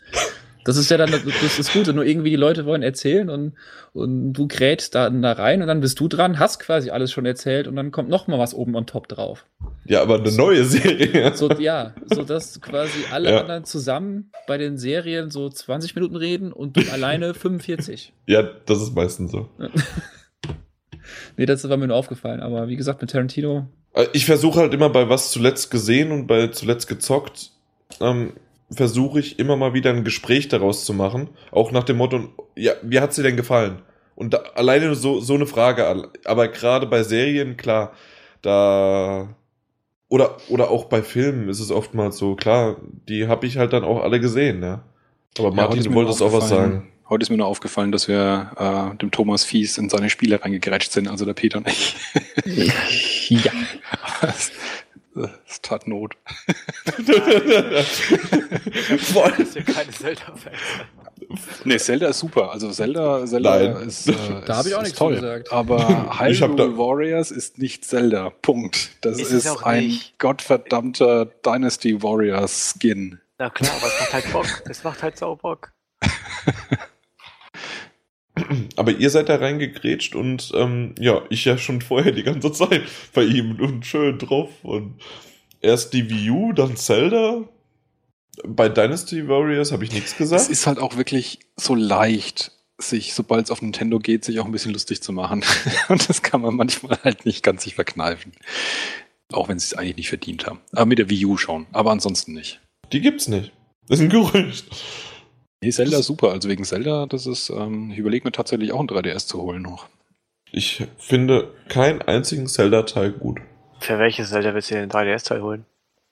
[0.65, 3.53] Das ist ja dann das ist das Gute, nur irgendwie die Leute wollen erzählen und,
[3.93, 7.27] und du grätst da, da rein und dann bist du dran, hast quasi alles schon
[7.27, 9.45] erzählt und dann kommt noch mal was oben on top drauf.
[9.85, 11.33] Ja, aber eine neue Serie.
[11.37, 13.41] So, ja, so dass quasi alle Ja.
[13.41, 18.13] anderen zusammen bei den Serien so 20 Minuten reden und du alleine 45.
[18.27, 19.49] Ja, das ist meistens so.
[21.37, 24.73] Nee, das war mir nur aufgefallen, aber wie gesagt, mit Tarantino, Äh, Ich versuche halt
[24.75, 27.51] immer bei was zuletzt gesehen und bei zuletzt gezockt,
[28.01, 28.33] ähm,
[28.75, 31.31] versuche ich immer mal wieder ein Gespräch daraus zu machen.
[31.51, 33.83] Auch nach dem Motto, ja, wie hat's dir denn gefallen?
[34.15, 37.93] Und da, alleine so, so eine Frage, aber gerade bei Serien, klar,
[38.43, 39.29] da.
[40.09, 42.77] Oder, oder auch bei Filmen ist es oftmals so, klar,
[43.09, 44.85] die habe ich halt dann auch alle gesehen, ja.
[45.39, 46.91] Aber Ja, Martin, heute ist du mir wolltest auch was aufgefallen- sagen.
[47.09, 50.91] Heute ist mir nur aufgefallen, dass wir äh, dem Thomas Fies in seine Spiele reingegrätscht
[50.91, 51.97] sind, also der Peter und ich.
[53.29, 53.53] ja.
[54.23, 54.53] Das,
[55.15, 56.17] das tat Not.
[59.13, 60.53] Vor allem- Das ist ja keine Zelda-Fan.
[61.65, 62.51] Nee, Zelda ist super.
[62.53, 63.89] Also Zelda, Zelda Nein.
[63.89, 64.15] ist, äh,
[64.47, 65.15] Da hab ich auch nichts toll.
[65.15, 65.53] gesagt.
[65.53, 68.31] Aber Hyrule Warriors ist nicht Zelda.
[68.43, 68.91] Punkt.
[69.01, 70.19] Das Ist ist, es ein nicht.
[70.19, 73.21] gottverdammter Dynasty Warriors Skin.
[73.39, 74.47] Na klar, aber es macht halt Bock.
[74.69, 75.73] Es macht halt sau Bock.
[78.77, 82.83] Aber ihr seid da reingegrätscht und ähm, ja, ich ja schon vorher die ganze Zeit
[83.13, 84.51] bei ihm und schön drauf.
[84.63, 85.01] Und
[85.61, 87.49] erst die Wii U, dann Zelda.
[88.45, 90.51] Bei Dynasty Warriors habe ich nichts Es gesagt.
[90.51, 94.53] ist halt auch wirklich so leicht, sich, sobald es auf Nintendo geht, sich auch ein
[94.53, 95.45] bisschen lustig zu machen.
[95.89, 98.33] Und das kann man manchmal halt nicht ganz sich verkneifen.
[99.33, 100.61] Auch wenn sie es eigentlich nicht verdient haben.
[100.73, 101.67] Aber mit der Wii U schon.
[101.73, 102.61] Aber ansonsten nicht.
[102.93, 103.53] Die gibt's nicht.
[103.89, 104.67] Das ist ein Gerücht.
[105.65, 106.31] Nee, Zelda ist super.
[106.31, 109.63] Also wegen Zelda, das ist, ähm, ich überlege mir tatsächlich auch ein 3DS zu holen
[109.63, 109.87] noch.
[110.53, 113.41] Ich finde keinen einzigen Zelda-Teil gut.
[113.81, 115.65] Für welches Zelda willst du den 3DS-Teil holen?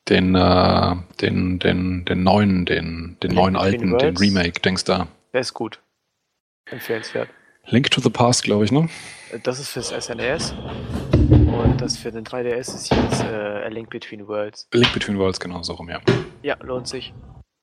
[0.08, 4.22] Den, äh, den, den, den neuen, den, den Link neuen alten, den Worlds?
[4.22, 5.06] Remake, denkst du?
[5.34, 5.80] Der ist gut.
[6.70, 7.28] Empfehlenswert.
[7.66, 8.88] Link to the Past, glaube ich, ne?
[9.42, 10.54] Das ist fürs SNES.
[11.12, 14.66] Und das für den 3DS ist jetzt äh, A Link Between Worlds.
[14.72, 16.00] Link Between Worlds, genau, so rum, ja.
[16.42, 17.12] Ja, lohnt sich.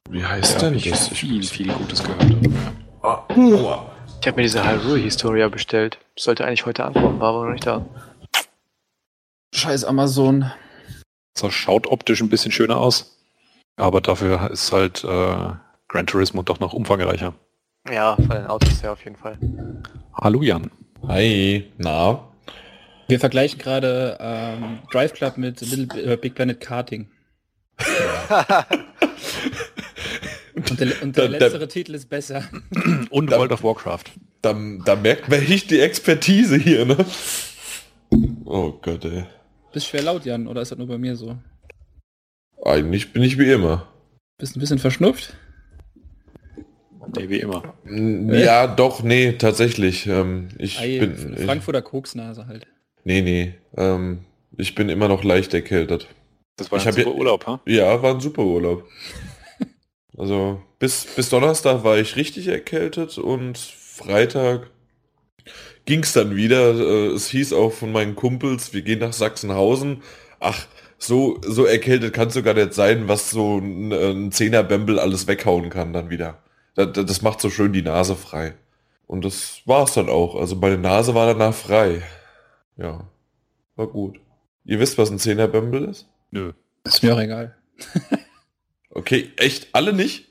[0.09, 1.09] Wie heißt Ja, denn ich das?
[1.09, 2.23] viel, viel Gutes gehört.
[2.23, 2.73] Ja.
[3.03, 3.91] Ah, aua.
[4.19, 5.99] Ich habe mir diese Hyrule Historia bestellt.
[6.17, 7.85] Sollte eigentlich heute ankommen, war aber noch nicht da.
[9.53, 10.51] Scheiß Amazon.
[11.37, 13.15] So, schaut optisch ein bisschen schöner aus.
[13.77, 15.51] Aber dafür ist halt äh,
[15.87, 17.33] Gran Turismo doch noch umfangreicher.
[17.89, 19.37] Ja, von den Autos her auf jeden Fall.
[20.13, 20.69] Hallo Jan.
[21.07, 22.27] Hi, na?
[23.07, 27.09] Wir vergleichen gerade ähm, Drive Club mit Little äh, Big Planet Karting.
[30.69, 32.43] Und der, und der Da- da- letztere Titel ist besser.
[33.09, 34.05] Und World of Warcraft.
[34.41, 34.53] Da,
[34.85, 36.97] da merkt man echt die Expertise hier, ne?
[38.45, 39.25] Oh Gott, ey.
[39.73, 41.37] Bist schwer laut, Jan, oder ist das nur bei mir so?
[42.63, 43.87] Eigentlich bin ich wie immer.
[44.37, 45.35] Bist ein bisschen verschnupft?
[47.15, 47.73] Nee, wie immer.
[47.85, 50.05] Mm, Ja, doch, nee, tatsächlich.
[50.07, 51.33] Ähm, ich Ei, bin.
[51.37, 52.67] Ich, Frankfurter Koksnase halt.
[53.03, 53.55] nee, nee.
[53.77, 54.25] Ähm,
[54.57, 56.07] ich bin immer noch leicht erkältet.
[56.57, 57.61] Das war Ich ein super Urlaub, ha?
[57.65, 58.85] Ja, war ein super Urlaub.
[60.19, 64.69] Also bis, bis Donnerstag war ich richtig erkältet und Freitag
[65.85, 66.75] ging es dann wieder.
[66.75, 70.03] Äh, Es hieß auch von meinen Kumpels, wir gehen nach Sachsenhausen.
[70.41, 70.67] Ach,
[70.97, 75.69] so, so erkältet kann es sogar nicht sein, was so ein, ein Zehnerbämbel alles weghauen
[75.69, 76.43] kann dann wieder.
[76.75, 78.55] Das, das macht so schön die Nase frei.
[79.07, 80.35] Und das war's dann auch.
[80.35, 82.03] Also meine Nase war danach frei.
[82.75, 83.07] Ja,
[83.77, 84.19] war gut.
[84.65, 86.09] Ihr wisst, was ein Zehnerbämbel ist?
[86.31, 86.51] Nö.
[86.83, 87.55] Ist mir auch egal.
[88.89, 89.69] Okay, echt?
[89.73, 90.27] Alle nicht?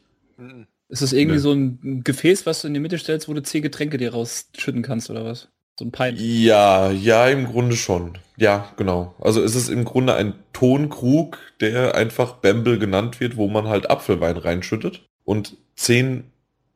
[0.89, 1.41] Ist das irgendwie Nö.
[1.43, 4.83] so ein Gefäß, was du in die Mitte stellst, wo du zehn Getränke dir rausschütten
[4.83, 5.49] kannst oder was?
[5.79, 6.19] So ein Pint.
[6.19, 8.19] Ja, ja, im Grunde schon.
[8.37, 9.15] Ja, genau.
[9.21, 13.89] Also es ist im Grunde ein Tonkrug, der einfach Bamble genannt wird, wo man halt
[13.91, 15.07] Apfelwein reinschüttet.
[15.25, 16.33] Und zehn,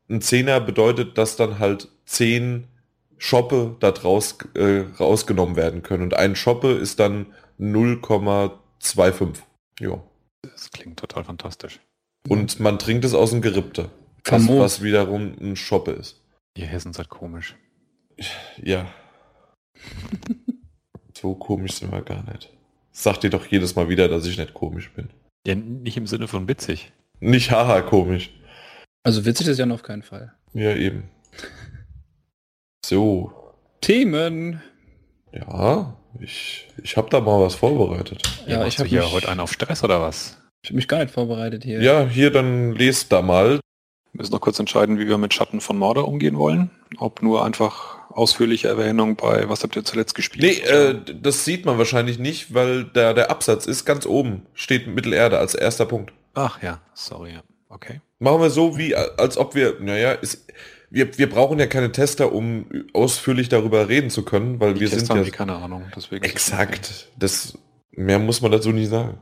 [0.09, 2.69] ein Zehner bedeutet, dass dann halt zehn
[3.19, 6.03] Schoppe da draus äh, rausgenommen werden können.
[6.05, 7.27] Und ein Schoppe ist dann
[7.59, 9.39] 0,25.
[9.81, 10.03] Ja.
[10.63, 11.81] Das klingt total fantastisch.
[12.29, 13.91] Und man trinkt es aus dem Gerippte.
[14.25, 16.23] Was, was wiederum ein Schoppe ist.
[16.57, 17.57] Ihr Hessen seid komisch.
[18.63, 18.87] Ja.
[21.19, 22.49] so komisch sind wir gar nicht.
[22.93, 25.11] Sag dir doch jedes Mal wieder, dass ich nicht komisch bin.
[25.45, 26.93] Ja, nicht im Sinne von witzig.
[27.19, 28.31] Nicht haha komisch.
[29.03, 30.33] Also witzig ist Jan auf keinen Fall.
[30.53, 31.11] Ja, eben.
[32.87, 33.33] So.
[33.81, 34.63] Themen.
[35.33, 38.23] Ja, ich, ich habe da mal was vorbereitet.
[38.47, 40.39] Ja, Machst ich habe hier mich, heute einen auf Stress oder was?
[40.63, 41.83] Ich hab mich gar nicht vorbereitet hier.
[41.83, 43.61] Ja, hier, dann lest da mal.
[44.13, 46.71] Wir müssen noch kurz entscheiden, wie wir mit Schatten von Mordor umgehen wollen.
[46.99, 50.45] Ob nur einfach ausführliche Erwähnung bei Was habt ihr zuletzt gespielt?
[50.45, 54.47] Nee, äh, das sieht man wahrscheinlich nicht, weil da der Absatz ist ganz oben.
[54.55, 56.13] Steht Mittelerde als erster Punkt.
[56.35, 57.33] Ach ja, sorry.
[57.33, 57.43] ja.
[57.69, 58.01] Okay.
[58.19, 60.47] Machen wir so, wie als ob wir, naja, ist,
[60.91, 64.91] wir, wir brauchen ja keine Tester, um ausführlich darüber reden zu können, weil Die wir
[64.91, 65.85] Tester sind haben ja die keine Ahnung.
[65.97, 67.09] Deswegen exakt.
[67.19, 67.59] Das
[67.93, 69.19] mehr muss man dazu nicht sagen.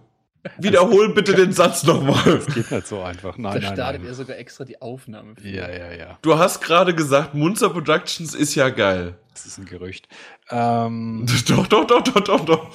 [0.58, 2.16] Wiederhol bitte den Satz nochmal.
[2.42, 2.52] okay.
[2.54, 3.36] Geht nicht so einfach.
[3.36, 4.10] da Nein, nein, startet nein.
[4.10, 5.34] er sogar extra die Aufnahme.
[5.36, 5.46] für.
[5.48, 6.18] Ja, ja, ja.
[6.22, 9.14] Du hast gerade gesagt, Munzer Productions ist ja geil.
[9.34, 10.08] Das ist ein Gerücht.
[10.50, 12.70] Ähm, Doch, doch, doch, doch, doch, doch.